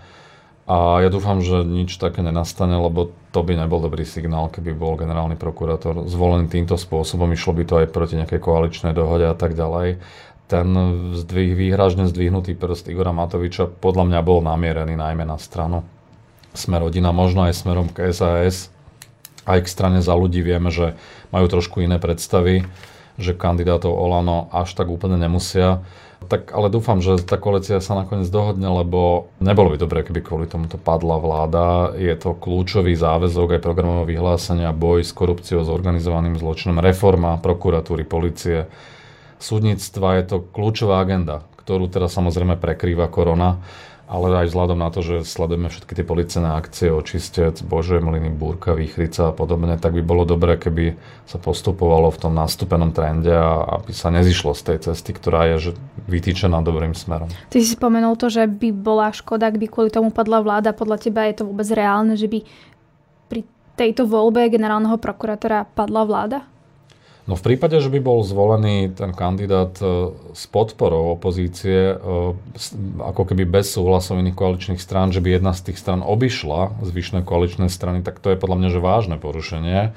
A 0.68 1.02
ja 1.02 1.08
dúfam, 1.08 1.40
že 1.40 1.64
nič 1.64 1.96
také 1.96 2.20
nenastane, 2.20 2.76
lebo 2.76 3.10
to 3.32 3.40
by 3.42 3.56
nebol 3.56 3.80
dobrý 3.80 4.04
signál, 4.04 4.52
keby 4.52 4.76
bol 4.76 5.00
generálny 5.00 5.34
prokurátor 5.34 6.06
zvolený 6.06 6.46
týmto 6.46 6.76
spôsobom. 6.78 7.32
Išlo 7.32 7.56
by 7.56 7.62
to 7.64 7.74
aj 7.82 7.88
proti 7.90 8.20
nejakej 8.20 8.38
koaličnej 8.38 8.92
dohode 8.92 9.26
a 9.26 9.34
tak 9.34 9.56
ďalej. 9.58 9.98
Ten 10.48 10.68
zdvih, 11.16 11.58
výhražne 11.58 12.06
zdvihnutý 12.06 12.54
prst 12.54 12.92
Igora 12.92 13.10
Matoviča 13.16 13.66
podľa 13.66 14.04
mňa 14.12 14.20
bol 14.22 14.44
namierený 14.44 14.94
najmä 14.94 15.24
na 15.26 15.40
stranu 15.40 15.82
Smerodina, 16.52 17.12
možno 17.12 17.48
aj 17.48 17.58
smerom 17.58 17.88
k 17.90 18.12
SAS. 18.12 18.72
Aj 19.48 19.58
k 19.60 19.68
strane 19.68 20.04
za 20.04 20.12
ľudí 20.12 20.44
vieme, 20.44 20.68
že 20.68 20.96
majú 21.32 21.48
trošku 21.48 21.80
iné 21.80 21.96
predstavy, 21.96 22.68
že 23.16 23.32
kandidátov 23.32 23.96
Olano 23.96 24.52
až 24.52 24.76
tak 24.76 24.92
úplne 24.92 25.16
nemusia 25.16 25.80
tak 26.26 26.50
ale 26.50 26.66
dúfam, 26.66 26.98
že 26.98 27.22
tá 27.22 27.38
koalícia 27.38 27.78
sa 27.78 27.94
nakoniec 27.94 28.26
dohodne, 28.26 28.66
lebo 28.66 29.30
nebolo 29.38 29.70
by 29.70 29.78
dobré, 29.78 30.02
keby 30.02 30.20
kvôli 30.26 30.46
tomuto 30.50 30.74
padla 30.74 31.14
vláda. 31.22 31.94
Je 31.94 32.10
to 32.18 32.34
kľúčový 32.34 32.98
záväzok 32.98 33.56
aj 33.56 33.62
programového 33.62 34.18
vyhlásenia, 34.18 34.74
boj 34.74 35.06
s 35.06 35.14
korupciou, 35.14 35.62
s 35.62 35.70
organizovaným 35.70 36.34
zločinom, 36.34 36.82
reforma 36.82 37.38
prokuratúry, 37.38 38.02
policie, 38.02 38.66
súdnictva. 39.38 40.18
Je 40.18 40.24
to 40.26 40.36
kľúčová 40.50 40.98
agenda, 40.98 41.46
ktorú 41.62 41.86
teraz 41.86 42.18
samozrejme 42.18 42.58
prekrýva 42.58 43.06
korona 43.06 43.62
ale 44.08 44.32
aj 44.40 44.48
vzhľadom 44.48 44.80
na 44.80 44.88
to, 44.88 45.04
že 45.04 45.28
sledujeme 45.28 45.68
všetky 45.68 45.92
tie 45.92 46.00
policajné 46.00 46.56
akcie, 46.56 46.88
očistec, 46.88 47.60
Bože, 47.60 48.00
Mliny, 48.00 48.32
Búrka, 48.32 48.72
Výchrica 48.72 49.30
a 49.30 49.36
podobne, 49.36 49.76
tak 49.76 49.92
by 49.92 50.00
bolo 50.00 50.24
dobré, 50.24 50.56
keby 50.56 50.96
sa 51.28 51.36
postupovalo 51.36 52.08
v 52.08 52.18
tom 52.18 52.32
nastúpenom 52.32 52.88
trende 52.96 53.30
a 53.30 53.78
aby 53.78 53.92
sa 53.92 54.08
nezišlo 54.08 54.56
z 54.56 54.62
tej 54.64 54.78
cesty, 54.90 55.12
ktorá 55.12 55.52
je 55.52 55.70
že 55.70 55.72
vytýčená 56.08 56.64
dobrým 56.64 56.96
smerom. 56.96 57.28
Ty 57.52 57.56
si 57.60 57.76
spomenul 57.76 58.16
to, 58.16 58.32
že 58.32 58.48
by 58.48 58.72
bola 58.72 59.12
škoda, 59.12 59.52
ak 59.52 59.60
by 59.60 59.66
kvôli 59.68 59.92
tomu 59.92 60.08
padla 60.08 60.40
vláda. 60.40 60.72
Podľa 60.72 60.96
teba 61.04 61.28
je 61.28 61.44
to 61.44 61.44
vôbec 61.44 61.68
reálne, 61.68 62.16
že 62.16 62.32
by 62.32 62.48
pri 63.28 63.44
tejto 63.76 64.08
voľbe 64.08 64.48
generálneho 64.48 64.96
prokurátora 64.96 65.68
padla 65.76 66.08
vláda? 66.08 66.38
No 67.28 67.36
v 67.36 67.44
prípade, 67.44 67.76
že 67.76 67.92
by 67.92 68.00
bol 68.00 68.24
zvolený 68.24 68.96
ten 68.96 69.12
kandidát 69.12 69.76
e, 69.84 70.16
s 70.32 70.48
podporou 70.48 71.12
opozície, 71.12 71.92
e, 71.92 71.96
ako 73.04 73.22
keby 73.28 73.44
bez 73.44 73.68
súhlasu 73.68 74.16
iných 74.16 74.32
koaličných 74.32 74.80
strán, 74.80 75.12
že 75.12 75.20
by 75.20 75.36
jedna 75.36 75.52
z 75.52 75.68
tých 75.68 75.76
strán 75.76 76.00
obišla 76.00 76.80
zvyšné 76.80 77.28
koaličné 77.28 77.68
strany, 77.68 78.00
tak 78.00 78.24
to 78.24 78.32
je 78.32 78.40
podľa 78.40 78.56
mňa 78.64 78.68
že 78.72 78.80
vážne 78.80 79.16
porušenie 79.20 79.92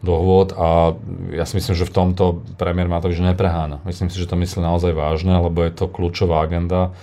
dohôd 0.00 0.56
a 0.56 0.96
ja 1.36 1.44
si 1.44 1.60
myslím, 1.60 1.76
že 1.76 1.84
v 1.84 1.92
tomto 1.92 2.24
premiér 2.56 2.88
Matovič 2.88 3.20
neprehána. 3.20 3.84
Myslím 3.84 4.08
si, 4.08 4.16
že 4.16 4.24
to 4.24 4.40
myslí 4.40 4.64
naozaj 4.64 4.96
vážne, 4.96 5.36
lebo 5.36 5.60
je 5.60 5.76
to 5.76 5.92
kľúčová 5.92 6.40
agenda. 6.40 6.96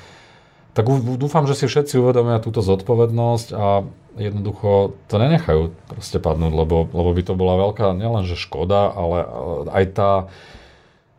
Tak 0.77 0.85
dúfam, 1.17 1.49
že 1.49 1.57
si 1.57 1.65
všetci 1.65 1.97
uvedomia 1.97 2.37
túto 2.37 2.61
zodpovednosť 2.61 3.47
a 3.49 3.81
jednoducho 4.13 4.93
to 5.09 5.15
nenechajú 5.17 5.73
proste 5.89 6.21
padnúť, 6.21 6.53
lebo, 6.53 6.85
lebo 6.93 7.09
by 7.17 7.21
to 7.25 7.33
bola 7.33 7.65
veľká 7.65 7.97
nielenže 7.97 8.37
škoda, 8.37 8.93
ale 8.93 9.25
aj 9.73 9.83
tá, 9.97 10.11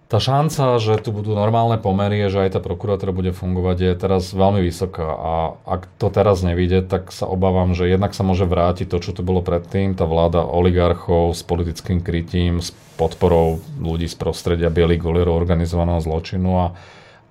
tá 0.06 0.18
šanca, 0.22 0.78
že 0.78 1.02
tu 1.02 1.10
budú 1.10 1.34
normálne 1.34 1.74
pomery, 1.74 2.30
že 2.30 2.46
aj 2.46 2.54
tá 2.54 2.60
prokurátora 2.62 3.10
bude 3.10 3.34
fungovať, 3.34 3.76
je 3.82 3.92
teraz 3.98 4.30
veľmi 4.30 4.62
vysoká. 4.62 5.10
A 5.10 5.32
ak 5.66 5.90
to 5.98 6.06
teraz 6.06 6.38
nevíde, 6.46 6.86
tak 6.86 7.10
sa 7.10 7.26
obávam, 7.26 7.74
že 7.74 7.90
jednak 7.90 8.14
sa 8.14 8.22
môže 8.22 8.46
vrátiť 8.46 8.86
to, 8.86 9.02
čo 9.02 9.10
tu 9.10 9.26
bolo 9.26 9.42
predtým, 9.42 9.98
tá 9.98 10.06
vláda 10.06 10.46
oligarchov 10.46 11.34
s 11.34 11.42
politickým 11.42 11.98
krytím, 11.98 12.62
s 12.62 12.70
podporou 12.94 13.58
ľudí 13.82 14.06
z 14.06 14.14
prostredia 14.14 14.70
bielých 14.70 15.02
golierov 15.02 15.34
organizovaného 15.34 15.98
zločinu 15.98 16.50
a 16.62 16.66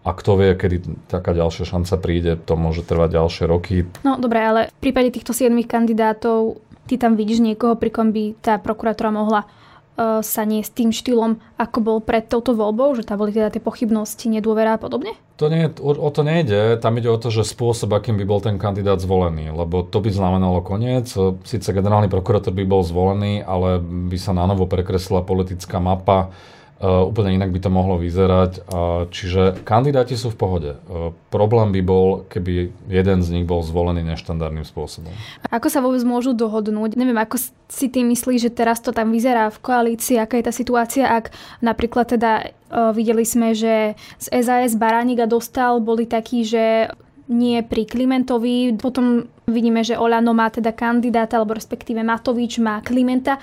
a 0.08 0.16
kto 0.16 0.40
vie, 0.40 0.56
kedy 0.56 0.78
taká 1.12 1.36
ďalšia 1.36 1.68
šanca 1.68 1.96
príde, 2.00 2.40
to 2.40 2.56
môže 2.56 2.88
trvať 2.88 3.20
ďalšie 3.20 3.44
roky. 3.44 3.84
No 4.08 4.16
dobre, 4.16 4.40
ale 4.40 4.62
v 4.72 4.80
prípade 4.80 5.12
týchto 5.12 5.36
siedmých 5.36 5.68
kandidátov, 5.68 6.64
ty 6.88 6.96
tam 6.96 7.20
vidíš 7.20 7.44
niekoho, 7.44 7.76
pri 7.76 7.92
kom 7.92 8.16
by 8.16 8.40
tá 8.40 8.56
prokurátora 8.56 9.12
mohla 9.12 9.44
uh, 9.44 10.24
sa 10.24 10.48
nie 10.48 10.64
s 10.64 10.72
tým 10.72 10.96
štýlom, 10.96 11.44
ako 11.60 11.78
bol 11.84 11.98
pred 12.00 12.24
touto 12.30 12.56
voľbou, 12.56 12.96
že 12.96 13.04
tam 13.04 13.20
boli 13.20 13.36
teda 13.36 13.52
tie 13.52 13.60
pochybnosti, 13.60 14.32
nedôvera 14.32 14.78
a 14.78 14.80
podobne? 14.80 15.12
To 15.44 15.52
nie, 15.52 15.68
o, 15.68 15.92
o 15.92 16.10
to 16.10 16.24
nejde, 16.24 16.80
tam 16.80 16.96
ide 16.98 17.12
o 17.12 17.20
to, 17.20 17.28
že 17.28 17.44
spôsob, 17.44 17.92
akým 17.92 18.16
by 18.16 18.26
bol 18.26 18.40
ten 18.40 18.56
kandidát 18.56 19.04
zvolený, 19.04 19.52
lebo 19.52 19.84
to 19.84 20.00
by 20.00 20.08
znamenalo 20.08 20.64
koniec. 20.64 21.12
Sice 21.44 21.70
generálny 21.76 22.08
prokurátor 22.08 22.56
by 22.56 22.64
bol 22.64 22.82
zvolený, 22.82 23.44
ale 23.44 23.84
by 23.84 24.18
sa 24.18 24.32
na 24.32 24.48
novo 24.48 24.66
prekreslila 24.72 25.28
politická 25.28 25.84
mapa 25.84 26.32
Uh, 26.78 27.10
úplne 27.10 27.34
inak 27.34 27.50
by 27.50 27.58
to 27.58 27.74
mohlo 27.74 27.98
vyzerať. 27.98 28.70
Uh, 28.70 29.10
čiže 29.10 29.66
kandidáti 29.66 30.14
sú 30.14 30.30
v 30.30 30.38
pohode. 30.38 30.72
Uh, 30.86 31.10
problém 31.34 31.74
by 31.74 31.82
bol, 31.82 32.08
keby 32.30 32.70
jeden 32.86 33.26
z 33.26 33.34
nich 33.34 33.50
bol 33.50 33.66
zvolený 33.66 34.06
neštandardným 34.06 34.62
spôsobom. 34.62 35.10
Ako 35.50 35.74
sa 35.74 35.82
vôbec 35.82 36.06
môžu 36.06 36.38
dohodnúť? 36.38 36.94
Neviem, 36.94 37.18
ako 37.18 37.42
si 37.66 37.90
ty 37.90 38.06
myslíš, 38.06 38.48
že 38.48 38.52
teraz 38.54 38.78
to 38.78 38.94
tam 38.94 39.10
vyzerá 39.10 39.50
v 39.50 39.58
koalícii, 39.58 40.22
aká 40.22 40.38
je 40.38 40.46
tá 40.46 40.54
situácia, 40.54 41.10
ak 41.10 41.34
napríklad 41.66 42.14
teda 42.14 42.54
videli 42.94 43.26
sme, 43.26 43.58
že 43.58 43.98
z 44.22 44.28
SAS 44.46 44.78
Baránika 44.78 45.26
dostal, 45.26 45.82
boli 45.82 46.06
takí, 46.06 46.46
že 46.46 46.94
nie 47.28 47.60
pri 47.60 47.84
Klimentovi. 47.84 48.76
Potom 48.80 49.28
vidíme, 49.50 49.84
že 49.84 50.00
Olano 50.00 50.32
má 50.32 50.48
teda 50.48 50.72
kandidáta, 50.72 51.36
alebo 51.42 51.58
respektíve 51.58 52.00
Matovič 52.06 52.60
má 52.64 52.80
Klimenta. 52.80 53.42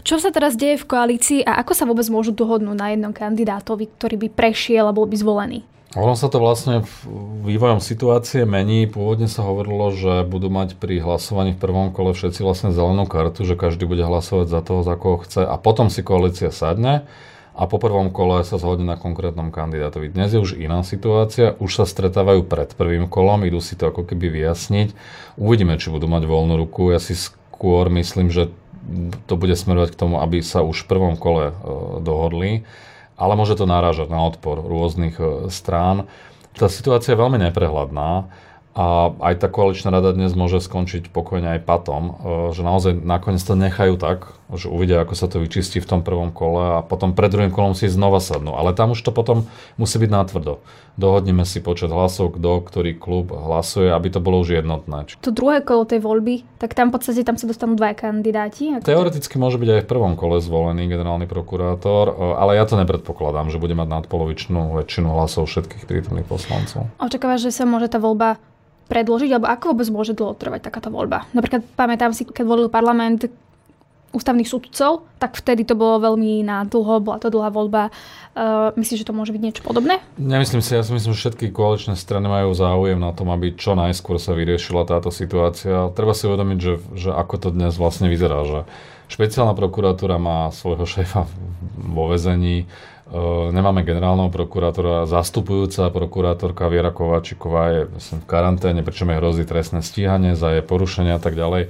Čo 0.00 0.16
sa 0.18 0.32
teraz 0.32 0.56
deje 0.56 0.80
v 0.80 0.88
koalícii 0.88 1.40
a 1.44 1.60
ako 1.60 1.72
sa 1.76 1.84
vôbec 1.84 2.08
môžu 2.08 2.32
dohodnúť 2.32 2.76
na 2.80 2.88
jednom 2.96 3.12
kandidátovi, 3.12 3.92
ktorý 3.92 4.16
by 4.26 4.28
prešiel 4.32 4.88
a 4.88 4.96
bol 4.96 5.04
by 5.04 5.16
zvolený? 5.20 5.60
Ono 5.92 6.16
sa 6.16 6.32
to 6.32 6.40
vlastne 6.40 6.88
vývojom 7.44 7.84
situácie 7.84 8.48
mení. 8.48 8.88
Pôvodne 8.88 9.28
sa 9.28 9.44
hovorilo, 9.44 9.92
že 9.92 10.24
budú 10.24 10.48
mať 10.48 10.80
pri 10.80 11.04
hlasovaní 11.04 11.52
v 11.52 11.60
prvom 11.60 11.92
kole 11.92 12.16
všetci 12.16 12.40
vlastne 12.40 12.72
zelenú 12.72 13.04
kartu, 13.04 13.44
že 13.44 13.60
každý 13.60 13.84
bude 13.84 14.00
hlasovať 14.00 14.48
za 14.48 14.60
toho, 14.64 14.80
za 14.80 14.96
koho 14.96 15.20
chce 15.20 15.44
a 15.44 15.52
potom 15.60 15.92
si 15.92 16.00
koalícia 16.00 16.48
sadne 16.48 17.04
a 17.52 17.68
po 17.68 17.76
prvom 17.76 18.08
kole 18.08 18.40
sa 18.48 18.56
zhodne 18.56 18.88
na 18.88 18.96
konkrétnom 18.96 19.52
kandidátovi. 19.52 20.08
Dnes 20.08 20.32
je 20.32 20.40
už 20.40 20.56
iná 20.56 20.80
situácia, 20.80 21.52
už 21.60 21.84
sa 21.84 21.84
stretávajú 21.84 22.48
pred 22.48 22.72
prvým 22.72 23.04
kolom, 23.12 23.44
idú 23.44 23.60
si 23.60 23.76
to 23.76 23.92
ako 23.92 24.08
keby 24.08 24.32
vyjasniť. 24.32 24.96
Uvidíme, 25.36 25.76
či 25.76 25.92
budú 25.92 26.08
mať 26.08 26.24
voľnú 26.24 26.56
ruku. 26.56 26.88
Ja 26.88 27.00
si 27.04 27.12
skôr 27.12 27.92
myslím, 27.92 28.32
že 28.32 28.48
to 29.26 29.34
bude 29.38 29.54
smerovať 29.54 29.94
k 29.94 30.00
tomu, 30.00 30.18
aby 30.18 30.42
sa 30.42 30.66
už 30.66 30.84
v 30.84 30.90
prvom 30.90 31.14
kole 31.14 31.50
e, 31.50 31.54
dohodli, 32.02 32.66
ale 33.14 33.38
môže 33.38 33.54
to 33.54 33.68
narážať 33.68 34.10
na 34.10 34.26
odpor 34.26 34.58
rôznych 34.58 35.16
e, 35.18 35.24
strán. 35.48 36.10
Tá 36.58 36.66
situácia 36.68 37.14
je 37.14 37.22
veľmi 37.22 37.38
neprehľadná 37.48 38.28
a 38.72 38.86
aj 39.20 39.34
tá 39.40 39.48
koaličná 39.52 39.92
rada 39.92 40.16
dnes 40.16 40.32
môže 40.32 40.60
skončiť 40.60 41.12
pokojne 41.12 41.58
aj 41.58 41.64
patom, 41.64 42.02
e, 42.04 42.12
že 42.56 42.62
naozaj 42.66 42.92
nakoniec 42.98 43.42
to 43.44 43.54
nechajú 43.54 43.94
tak, 43.96 44.34
že 44.56 44.68
uvidia, 44.68 45.00
ako 45.02 45.14
sa 45.16 45.26
to 45.28 45.40
vyčistí 45.40 45.80
v 45.80 45.88
tom 45.88 46.00
prvom 46.00 46.30
kole 46.30 46.78
a 46.78 46.84
potom 46.84 47.16
pred 47.16 47.32
druhým 47.32 47.52
kolom 47.52 47.72
si 47.72 47.88
znova 47.88 48.20
sadnú. 48.20 48.54
Ale 48.56 48.76
tam 48.76 48.92
už 48.92 49.00
to 49.00 49.10
potom 49.10 49.48
musí 49.80 49.96
byť 49.96 50.10
natvrdo. 50.10 50.60
Dohodneme 51.00 51.48
si 51.48 51.64
počet 51.64 51.88
hlasov, 51.88 52.36
kto, 52.36 52.60
ktorý 52.68 53.00
klub 53.00 53.32
hlasuje, 53.32 53.88
aby 53.88 54.12
to 54.12 54.20
bolo 54.20 54.44
už 54.44 54.60
jednotné. 54.60 55.08
To 55.24 55.32
druhé 55.32 55.64
kolo 55.64 55.88
tej 55.88 56.04
voľby, 56.04 56.44
tak 56.60 56.76
tam 56.76 56.92
v 56.92 57.00
podstate 57.00 57.24
tam 57.24 57.40
sa 57.40 57.48
dostanú 57.48 57.80
dva 57.80 57.96
kandidáti. 57.96 58.76
Teoreticky 58.84 59.40
môže 59.40 59.56
byť 59.56 59.68
aj 59.72 59.80
v 59.84 59.88
prvom 59.88 60.14
kole 60.20 60.44
zvolený 60.44 60.92
generálny 60.92 61.24
prokurátor, 61.24 62.12
e, 62.12 62.14
ale 62.36 62.60
ja 62.60 62.68
to 62.68 62.76
nepredpokladám, 62.76 63.48
že 63.48 63.56
bude 63.56 63.72
mať 63.72 63.88
nadpolovičnú 63.88 64.76
väčšinu 64.76 65.08
hlasov 65.16 65.48
všetkých 65.48 65.88
prítomných 65.88 66.28
poslancov. 66.28 66.92
Očakávaš, 67.00 67.48
že 67.48 67.56
sa 67.56 67.64
môže 67.64 67.88
tá 67.88 67.96
voľba 67.96 68.36
predložiť, 68.92 69.30
alebo 69.32 69.48
ako 69.48 69.64
vôbec 69.72 69.88
môže 69.88 70.12
dlho 70.12 70.36
trvať 70.36 70.68
takáto 70.68 70.92
voľba. 70.92 71.24
Napríklad 71.32 71.64
pamätám 71.72 72.12
si, 72.12 72.28
keď 72.28 72.44
volil 72.44 72.68
parlament 72.68 73.32
ústavných 74.12 74.46
sudcov, 74.46 75.08
tak 75.16 75.34
vtedy 75.40 75.64
to 75.64 75.72
bolo 75.72 75.98
veľmi 76.00 76.44
na 76.44 76.68
dlho, 76.68 77.00
bola 77.00 77.18
to 77.18 77.32
dlhá 77.32 77.48
voľba. 77.48 77.88
Uh, 78.32 78.72
myslíš, 78.76 79.04
že 79.04 79.08
to 79.08 79.16
môže 79.16 79.32
byť 79.32 79.42
niečo 79.42 79.62
podobné? 79.64 80.04
Nemyslím 80.20 80.60
si, 80.60 80.76
ja 80.76 80.84
si 80.84 80.92
myslím, 80.92 81.16
že 81.16 81.28
všetky 81.28 81.52
koaličné 81.52 81.96
strany 81.96 82.28
majú 82.28 82.52
záujem 82.52 83.00
na 83.00 83.16
tom, 83.16 83.32
aby 83.32 83.56
čo 83.56 83.72
najskôr 83.72 84.20
sa 84.20 84.36
vyriešila 84.36 84.84
táto 84.84 85.08
situácia. 85.08 85.92
Treba 85.96 86.12
si 86.12 86.28
uvedomiť, 86.28 86.58
že, 86.60 86.74
že 86.96 87.10
ako 87.10 87.34
to 87.40 87.48
dnes 87.52 87.72
vlastne 87.76 88.12
vyzerá, 88.12 88.44
že 88.44 88.58
špeciálna 89.08 89.56
prokuratúra 89.56 90.20
má 90.20 90.52
svojho 90.52 90.84
šéfa 90.84 91.28
vo 91.76 92.08
vezení, 92.08 92.68
Nemáme 93.52 93.84
generálneho 93.84 94.32
prokurátora, 94.32 95.04
zastupujúca 95.04 95.92
prokurátorka 95.92 96.64
Viera 96.72 96.88
Kováčiková 96.88 97.62
je 97.68 97.80
v 97.92 98.24
karanténe, 98.24 98.80
pričom 98.80 99.12
jej 99.12 99.20
hrozí 99.20 99.44
trestné 99.44 99.84
stíhanie 99.84 100.32
za 100.32 100.56
jej 100.56 100.64
porušenia 100.64 101.20
a 101.20 101.20
tak 101.20 101.36
ďalej. 101.36 101.68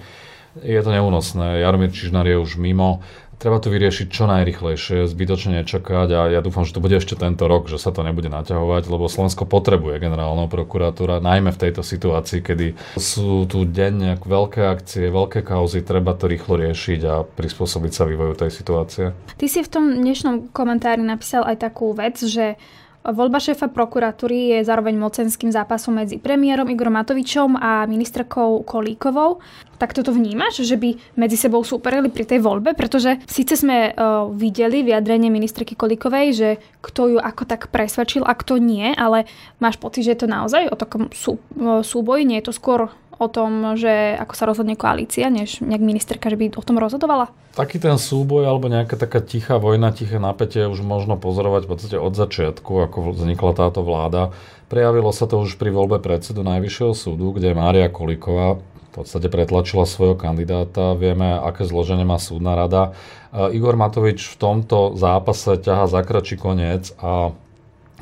Je 0.60 0.76
to 0.84 0.90
neúnosné. 0.92 1.64
Jaromír 1.64 1.88
Čižnár 1.88 2.28
je 2.28 2.36
už 2.36 2.60
mimo 2.60 3.00
treba 3.42 3.58
to 3.58 3.74
vyriešiť 3.74 4.06
čo 4.06 4.30
najrychlejšie, 4.30 5.10
zbytočne 5.10 5.58
nečakať 5.60 6.08
a 6.14 6.20
ja 6.30 6.38
dúfam, 6.38 6.62
že 6.62 6.78
to 6.78 6.78
bude 6.78 6.94
ešte 6.94 7.18
tento 7.18 7.50
rok, 7.50 7.66
že 7.66 7.82
sa 7.82 7.90
to 7.90 8.06
nebude 8.06 8.30
naťahovať, 8.30 8.86
lebo 8.86 9.10
Slovensko 9.10 9.50
potrebuje 9.50 9.98
generálneho 9.98 10.46
prokurátora, 10.46 11.18
najmä 11.18 11.50
v 11.50 11.58
tejto 11.66 11.82
situácii, 11.82 12.38
kedy 12.38 12.78
sú 12.94 13.50
tu 13.50 13.66
denne 13.66 14.14
veľké 14.22 14.62
akcie, 14.62 15.10
veľké 15.10 15.42
kauzy, 15.42 15.82
treba 15.82 16.14
to 16.14 16.30
rýchlo 16.30 16.54
riešiť 16.54 17.00
a 17.02 17.26
prispôsobiť 17.26 17.90
sa 17.90 18.06
vývoju 18.06 18.38
tej 18.38 18.50
situácie. 18.54 19.04
Ty 19.10 19.46
si 19.50 19.66
v 19.66 19.68
tom 19.68 19.90
dnešnom 19.90 20.54
komentári 20.54 21.02
napísal 21.02 21.42
aj 21.42 21.66
takú 21.66 21.90
vec, 21.98 22.22
že 22.22 22.54
Voľba 23.02 23.42
šéfa 23.42 23.66
prokuratúry 23.66 24.54
je 24.54 24.58
zároveň 24.62 24.94
mocenským 24.94 25.50
zápasom 25.50 25.98
medzi 25.98 26.22
premiérom 26.22 26.70
Igorom 26.70 26.94
Matovičom 26.94 27.58
a 27.58 27.82
ministerkou 27.90 28.62
Kolíkovou. 28.62 29.42
Tak 29.74 29.90
toto 29.90 30.14
vnímaš, 30.14 30.62
že 30.62 30.78
by 30.78 31.18
medzi 31.18 31.34
sebou 31.34 31.66
súperili 31.66 32.14
pri 32.14 32.22
tej 32.22 32.38
voľbe? 32.38 32.78
Pretože 32.78 33.18
síce 33.26 33.58
sme 33.58 33.90
uh, 33.90 34.30
videli 34.30 34.86
vyjadrenie 34.86 35.34
ministerky 35.34 35.74
Kolíkovej, 35.74 36.26
že 36.30 36.48
kto 36.78 37.10
ju 37.10 37.18
ako 37.18 37.42
tak 37.42 37.74
presvedčil 37.74 38.22
a 38.22 38.38
kto 38.38 38.62
nie, 38.62 38.94
ale 38.94 39.26
máš 39.58 39.82
pocit, 39.82 40.06
že 40.06 40.14
je 40.14 40.20
to 40.22 40.30
naozaj 40.30 40.70
o 40.70 40.78
takom 40.78 41.10
sú, 41.10 41.42
uh, 41.58 41.82
súboji? 41.82 42.22
Nie 42.22 42.38
je 42.38 42.54
to 42.54 42.54
skôr 42.54 42.86
o 43.18 43.26
tom, 43.28 43.76
že 43.76 44.16
ako 44.16 44.34
sa 44.36 44.44
rozhodne 44.48 44.76
koalícia, 44.78 45.28
než 45.28 45.60
nejak 45.60 45.82
ministerka, 45.82 46.32
že 46.32 46.38
by 46.40 46.56
o 46.56 46.64
tom 46.64 46.80
rozhodovala? 46.80 47.32
Taký 47.52 47.76
ten 47.82 48.00
súboj 48.00 48.48
alebo 48.48 48.72
nejaká 48.72 48.96
taká 48.96 49.20
tichá 49.20 49.60
vojna, 49.60 49.92
tiché 49.92 50.16
napätie 50.16 50.64
už 50.64 50.80
možno 50.80 51.20
pozorovať 51.20 51.68
v 51.68 51.70
podstate 51.70 51.96
od 52.00 52.16
začiatku, 52.16 52.88
ako 52.88 53.12
vznikla 53.12 53.52
táto 53.52 53.84
vláda. 53.84 54.32
Prejavilo 54.72 55.12
sa 55.12 55.28
to 55.28 55.44
už 55.44 55.60
pri 55.60 55.68
voľbe 55.68 56.00
predsedu 56.00 56.40
Najvyššieho 56.40 56.96
súdu, 56.96 57.36
kde 57.36 57.52
Mária 57.52 57.92
Kolíková 57.92 58.56
v 58.56 58.90
podstate 59.00 59.32
pretlačila 59.32 59.88
svojho 59.88 60.16
kandidáta. 60.16 60.92
Vieme, 60.96 61.36
aké 61.40 61.64
zloženie 61.64 62.04
má 62.04 62.20
súdna 62.20 62.56
rada. 62.56 62.92
Igor 63.32 63.76
Matovič 63.76 64.32
v 64.32 64.36
tomto 64.36 64.96
zápase 64.96 65.56
ťaha 65.60 65.88
za 65.88 66.00
kračí 66.04 66.36
koniec 66.36 66.92
a 67.00 67.32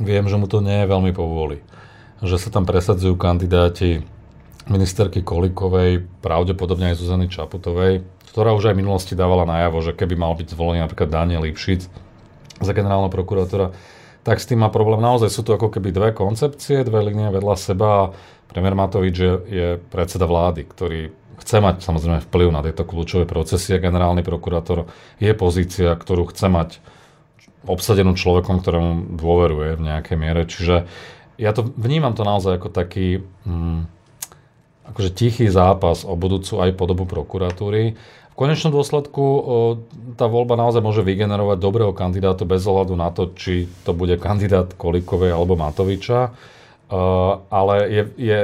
viem, 0.03 0.27
že 0.27 0.35
mu 0.35 0.51
to 0.51 0.59
nie 0.59 0.83
je 0.83 0.91
veľmi 0.91 1.15
povoli. 1.15 1.63
Že 2.23 2.37
sa 2.43 2.49
tam 2.51 2.67
presadzujú 2.67 3.15
kandidáti 3.15 4.03
ministerky 4.71 5.27
Kolikovej, 5.27 6.07
pravdepodobne 6.23 6.95
aj 6.95 7.03
Zuzany 7.03 7.27
Čaputovej, 7.27 8.07
ktorá 8.31 8.55
už 8.55 8.71
aj 8.71 8.75
v 8.79 8.81
minulosti 8.87 9.19
dávala 9.19 9.43
najavo, 9.43 9.83
že 9.83 9.93
keby 9.99 10.15
mal 10.15 10.39
byť 10.39 10.55
zvolený 10.55 10.87
napríklad 10.87 11.11
Daniel 11.11 11.43
Lipšic 11.43 11.91
za 12.63 12.73
generálna 12.73 13.11
prokurátora, 13.11 13.75
tak 14.23 14.39
s 14.39 14.47
tým 14.47 14.63
má 14.63 14.71
problém. 14.71 15.03
Naozaj 15.03 15.33
sú 15.33 15.43
tu 15.43 15.51
ako 15.51 15.73
keby 15.73 15.91
dve 15.91 16.11
koncepcie, 16.15 16.87
dve 16.87 17.03
linie 17.03 17.33
vedľa 17.35 17.57
seba. 17.59 18.15
Premiér 18.47 18.79
Matovič 18.79 19.17
je, 19.17 19.33
je 19.49 19.69
predseda 19.91 20.29
vlády, 20.31 20.63
ktorý 20.69 21.01
chce 21.41 21.57
mať 21.59 21.81
samozrejme 21.81 22.21
vplyv 22.29 22.49
na 22.53 22.61
tieto 22.61 22.85
kľúčové 22.85 23.25
procesy 23.25 23.75
a 23.75 23.83
generálny 23.83 24.21
prokurátor 24.21 24.87
je 25.19 25.33
pozícia, 25.33 25.97
ktorú 25.97 26.29
chce 26.31 26.47
mať 26.53 26.71
obsadenú 27.65 28.13
človekom, 28.17 28.61
ktorému 28.61 29.17
dôveruje 29.17 29.81
v 29.81 29.85
nejakej 29.89 30.17
miere. 30.21 30.45
Čiže 30.45 30.85
ja 31.41 31.51
to 31.57 31.65
vnímam 31.65 32.13
to 32.13 32.23
naozaj 32.23 32.61
ako 32.61 32.69
taký... 32.69 33.25
Hmm, 33.49 33.89
akože 34.91 35.11
tichý 35.15 35.47
zápas 35.49 36.03
o 36.03 36.19
budúcu 36.19 36.61
aj 36.61 36.71
podobu 36.75 37.07
prokuratúry. 37.07 37.95
V 38.31 38.35
konečnom 38.39 38.73
dôsledku 38.73 39.25
tá 40.17 40.25
voľba 40.25 40.57
naozaj 40.57 40.81
môže 40.81 41.05
vygenerovať 41.05 41.59
dobrého 41.61 41.93
kandidáta 41.93 42.49
bez 42.49 42.65
ohľadu 42.65 42.95
na 42.97 43.13
to, 43.13 43.31
či 43.37 43.69
to 43.85 43.93
bude 43.93 44.17
kandidát 44.17 44.73
Kolikovej 44.75 45.37
alebo 45.37 45.61
Matoviča. 45.61 46.33
Ale 47.53 47.75
je, 47.87 48.03
je 48.17 48.39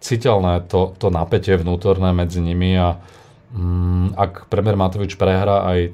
citeľné 0.00 0.66
to, 0.70 0.96
to 0.96 1.12
napätie 1.12 1.58
vnútorné 1.58 2.14
medzi 2.14 2.38
nimi 2.38 2.78
a 2.78 2.96
mm, 3.52 4.14
ak 4.14 4.32
premiér 4.46 4.78
Matovič 4.78 5.18
prehrá 5.18 5.66
aj 5.68 5.92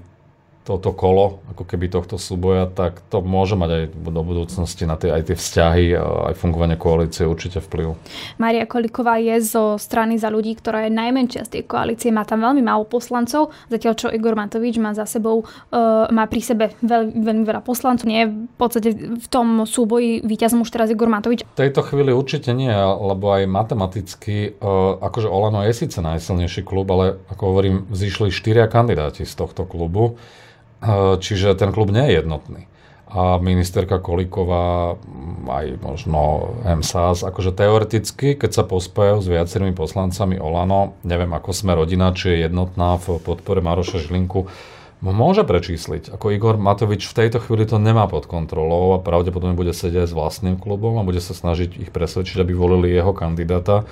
toto 0.62 0.94
kolo, 0.94 1.42
ako 1.50 1.66
keby 1.66 1.90
tohto 1.90 2.22
súboja, 2.22 2.70
tak 2.70 3.02
to 3.10 3.18
môže 3.18 3.58
mať 3.58 3.70
aj 3.70 3.84
do 3.98 4.22
budúcnosti 4.22 4.86
na 4.86 4.94
tie, 4.94 5.10
aj 5.10 5.34
tie 5.34 5.36
vzťahy, 5.36 5.84
aj 5.98 6.34
fungovanie 6.38 6.78
koalície 6.78 7.26
určite 7.26 7.58
vplyv. 7.58 7.98
Maria 8.38 8.62
Koliková 8.70 9.18
je 9.18 9.42
zo 9.42 9.74
strany 9.74 10.22
za 10.22 10.30
ľudí, 10.30 10.54
ktorá 10.54 10.86
je 10.86 10.94
najmenšia 10.94 11.50
z 11.50 11.58
tej 11.58 11.62
koalície, 11.66 12.14
má 12.14 12.22
tam 12.22 12.46
veľmi 12.46 12.62
málo 12.62 12.86
poslancov, 12.86 13.50
zatiaľ 13.66 13.94
čo 13.98 14.06
Igor 14.14 14.38
Matovič 14.38 14.78
má 14.78 14.94
za 14.94 15.02
sebou, 15.02 15.42
uh, 15.42 16.06
má 16.14 16.30
pri 16.30 16.40
sebe 16.40 16.64
veľ, 16.78 17.10
veľmi 17.10 17.42
veľa 17.42 17.62
poslancov. 17.66 18.06
Nie 18.06 18.26
je 18.26 18.28
v 18.30 18.56
podstate 18.56 18.88
v 18.94 19.26
tom 19.26 19.66
súboji 19.66 20.22
víťazom 20.22 20.62
už 20.62 20.70
teraz 20.70 20.94
Igor 20.94 21.10
Matovič. 21.10 21.42
V 21.42 21.58
tejto 21.58 21.82
chvíli 21.82 22.14
určite 22.14 22.54
nie, 22.54 22.70
lebo 23.02 23.34
aj 23.34 23.50
matematicky, 23.50 24.54
uh, 24.62 24.94
akože 25.02 25.26
Olano 25.26 25.66
je 25.66 25.74
síce 25.74 25.98
najsilnejší 25.98 26.62
klub, 26.62 26.86
ale 26.94 27.18
ako 27.34 27.42
hovorím, 27.50 27.90
zišli 27.90 28.30
štyria 28.30 28.70
kandidáti 28.70 29.26
z 29.26 29.34
tohto 29.34 29.66
klubu. 29.66 30.14
Čiže 31.22 31.54
ten 31.54 31.70
klub 31.70 31.94
nie 31.94 32.10
je 32.10 32.18
jednotný. 32.18 32.62
A 33.12 33.36
ministerka 33.36 34.00
Kolíková, 34.00 34.96
aj 35.44 35.66
možno 35.84 36.56
MSAS, 36.64 37.22
akože 37.28 37.52
teoreticky, 37.52 38.34
keď 38.34 38.50
sa 38.50 38.64
pospajú 38.64 39.20
s 39.20 39.28
viacerými 39.28 39.76
poslancami 39.76 40.40
Olano, 40.40 40.96
neviem 41.04 41.28
ako 41.36 41.52
sme 41.52 41.76
rodina, 41.76 42.16
či 42.16 42.32
je 42.32 42.48
jednotná 42.48 42.96
v 42.96 43.20
podpore 43.20 43.60
Maroša 43.60 44.00
Žlinku, 44.08 44.48
môže 45.04 45.44
prečísliť. 45.44 46.08
Ako 46.08 46.32
Igor 46.32 46.56
Matovič 46.56 47.04
v 47.04 47.26
tejto 47.26 47.44
chvíli 47.44 47.68
to 47.68 47.76
nemá 47.76 48.08
pod 48.08 48.24
kontrolou 48.24 48.96
a 48.96 49.02
pravdepodobne 49.04 49.60
bude 49.60 49.76
sedieť 49.76 50.08
s 50.08 50.16
vlastným 50.16 50.56
klubom 50.56 50.96
a 50.96 51.04
bude 51.04 51.20
sa 51.20 51.36
snažiť 51.36 51.84
ich 51.84 51.90
presvedčiť, 51.92 52.40
aby 52.40 52.56
volili 52.56 52.96
jeho 52.96 53.12
kandidáta. 53.12 53.84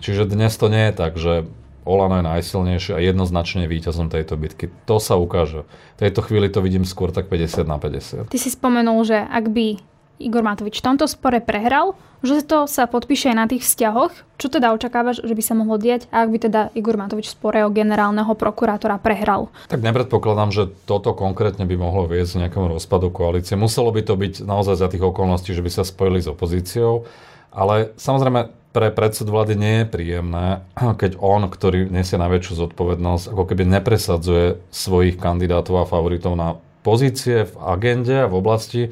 Čiže 0.00 0.32
dnes 0.32 0.56
to 0.56 0.72
nie 0.72 0.88
je 0.88 0.94
tak, 0.96 1.20
že 1.20 1.44
Olano 1.82 2.22
je 2.22 2.24
najsilnejšie 2.24 2.92
a 2.94 3.00
jednoznačne 3.02 3.66
víťazom 3.66 4.06
tejto 4.06 4.38
bitky. 4.38 4.70
To 4.86 5.02
sa 5.02 5.18
ukáže. 5.18 5.66
V 5.98 6.00
tejto 6.00 6.22
chvíli 6.22 6.46
to 6.46 6.62
vidím 6.62 6.86
skôr 6.86 7.10
tak 7.10 7.26
50 7.26 7.66
na 7.66 7.78
50. 7.78 8.30
Ty 8.30 8.38
si 8.38 8.50
spomenul, 8.50 9.02
že 9.02 9.18
ak 9.18 9.50
by 9.50 9.92
Igor 10.22 10.46
Matovič 10.46 10.78
v 10.78 10.86
tomto 10.86 11.10
spore 11.10 11.42
prehral, 11.42 11.98
že 12.22 12.46
to 12.46 12.70
sa 12.70 12.86
podpíše 12.86 13.34
aj 13.34 13.36
na 13.36 13.46
tých 13.50 13.66
vzťahoch. 13.66 14.14
Čo 14.38 14.46
teda 14.46 14.70
očakávaš, 14.70 15.26
že 15.26 15.34
by 15.34 15.42
sa 15.42 15.58
mohlo 15.58 15.74
diať, 15.74 16.06
ak 16.14 16.30
by 16.30 16.38
teda 16.38 16.60
Igor 16.78 16.94
Matovič 16.94 17.26
v 17.26 17.34
spore 17.34 17.58
o 17.66 17.74
generálneho 17.74 18.30
prokurátora 18.38 19.02
prehral? 19.02 19.50
Tak 19.66 19.82
nepredpokladám, 19.82 20.54
že 20.54 20.70
toto 20.86 21.18
konkrétne 21.18 21.66
by 21.66 21.74
mohlo 21.74 22.06
viesť 22.06 22.38
k 22.38 22.40
nejakému 22.46 22.78
rozpadu 22.78 23.10
koalície. 23.10 23.58
Muselo 23.58 23.90
by 23.90 24.06
to 24.06 24.14
byť 24.14 24.46
naozaj 24.46 24.78
za 24.78 24.86
tých 24.86 25.02
okolností, 25.02 25.50
že 25.50 25.66
by 25.66 25.70
sa 25.74 25.82
spojili 25.82 26.22
s 26.22 26.30
opozíciou. 26.30 27.10
Ale 27.52 27.92
samozrejme, 28.00 28.48
pre 28.72 28.88
predsedu 28.88 29.36
vlády 29.36 29.54
nie 29.54 29.74
je 29.84 29.90
príjemné, 29.92 30.64
keď 31.00 31.20
on, 31.20 31.46
ktorý 31.46 31.92
nesie 31.92 32.16
najväčšiu 32.16 32.68
zodpovednosť, 32.68 33.24
ako 33.30 33.42
keby 33.52 33.68
nepresadzuje 33.68 34.58
svojich 34.72 35.20
kandidátov 35.20 35.84
a 35.84 35.88
favoritov 35.88 36.34
na 36.34 36.56
pozície 36.82 37.46
v 37.46 37.54
agende 37.62 38.26
a 38.26 38.30
v 38.30 38.34
oblasti, 38.34 38.82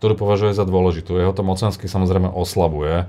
ktorú 0.00 0.16
považuje 0.16 0.56
za 0.56 0.64
dôležitú. 0.64 1.20
Jeho 1.20 1.36
to 1.36 1.44
mocensky 1.44 1.84
samozrejme 1.84 2.32
oslabuje 2.32 3.04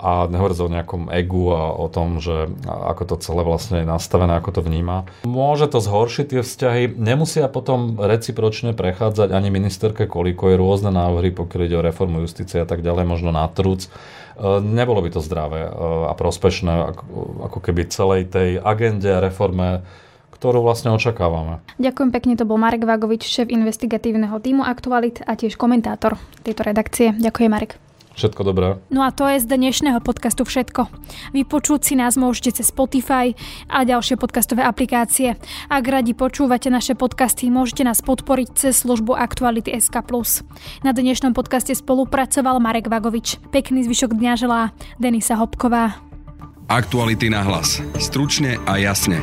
a 0.00 0.24
nehovorí 0.32 0.56
o 0.56 0.72
nejakom 0.72 1.12
egu 1.12 1.52
a 1.52 1.76
o 1.76 1.84
tom, 1.92 2.16
že 2.24 2.48
ako 2.64 3.02
to 3.04 3.14
celé 3.20 3.44
vlastne 3.44 3.84
je 3.84 3.86
nastavené, 3.86 4.40
ako 4.40 4.56
to 4.56 4.60
vníma. 4.64 5.04
Môže 5.28 5.68
to 5.68 5.84
zhoršiť 5.84 6.26
tie 6.32 6.40
vzťahy, 6.40 6.96
nemusia 6.96 7.44
potom 7.52 8.00
recipročne 8.00 8.72
prechádzať 8.72 9.28
ani 9.28 9.52
ministerke 9.52 10.08
Koliko, 10.08 10.48
je 10.48 10.56
rôzne 10.56 10.88
návrhy, 10.88 11.36
pokiaľ 11.36 11.60
ide 11.68 11.76
o 11.76 11.84
reformu 11.84 12.24
justície 12.24 12.64
a 12.64 12.64
tak 12.64 12.80
ďalej, 12.80 13.04
možno 13.04 13.36
na 13.36 13.44
truc. 13.52 13.92
Nebolo 14.64 15.04
by 15.04 15.10
to 15.12 15.20
zdravé 15.20 15.68
a 16.08 16.16
prospešné 16.16 16.96
ako 17.52 17.60
keby 17.60 17.92
celej 17.92 18.32
tej 18.32 18.56
agende 18.56 19.12
a 19.12 19.20
reforme 19.20 19.84
ktorú 20.40 20.64
vlastne 20.64 20.88
očakávame. 20.96 21.60
Ďakujem 21.76 22.10
pekne, 22.16 22.32
to 22.40 22.48
bol 22.48 22.56
Marek 22.56 22.88
Vagovič, 22.88 23.28
šéf 23.28 23.52
investigatívneho 23.52 24.40
týmu 24.40 24.64
Aktualit 24.64 25.20
a 25.28 25.36
tiež 25.36 25.60
komentátor 25.60 26.16
tejto 26.40 26.64
redakcie. 26.64 27.12
Ďakujem, 27.12 27.52
Marek. 27.52 27.76
Všetko 28.16 28.42
dobré. 28.42 28.76
No 28.90 29.06
a 29.06 29.14
to 29.14 29.28
je 29.28 29.38
z 29.38 29.46
dnešného 29.46 30.02
podcastu 30.02 30.42
všetko. 30.42 30.90
Vypočuť 31.36 31.80
si 31.86 31.94
nás 31.94 32.18
môžete 32.18 32.60
cez 32.60 32.68
Spotify 32.68 33.32
a 33.70 33.86
ďalšie 33.86 34.18
podcastové 34.18 34.66
aplikácie. 34.66 35.38
Ak 35.70 35.84
radi 35.86 36.12
počúvate 36.12 36.68
naše 36.72 36.98
podcasty, 36.98 37.48
môžete 37.48 37.86
nás 37.86 38.02
podporiť 38.02 38.48
cez 38.56 38.82
službu 38.82 39.14
Aktuality 39.14 39.72
SK+. 39.78 40.02
Na 40.82 40.90
dnešnom 40.90 41.32
podcaste 41.32 41.72
spolupracoval 41.72 42.58
Marek 42.58 42.90
Vagovič. 42.90 43.38
Pekný 43.54 43.86
zvyšok 43.86 44.12
dňa 44.12 44.32
želá 44.36 44.60
Denisa 44.98 45.38
Hopková. 45.38 46.02
Aktuality 46.66 47.30
na 47.30 47.46
hlas. 47.46 47.78
Stručne 47.96 48.58
a 48.66 48.76
jasne. 48.76 49.22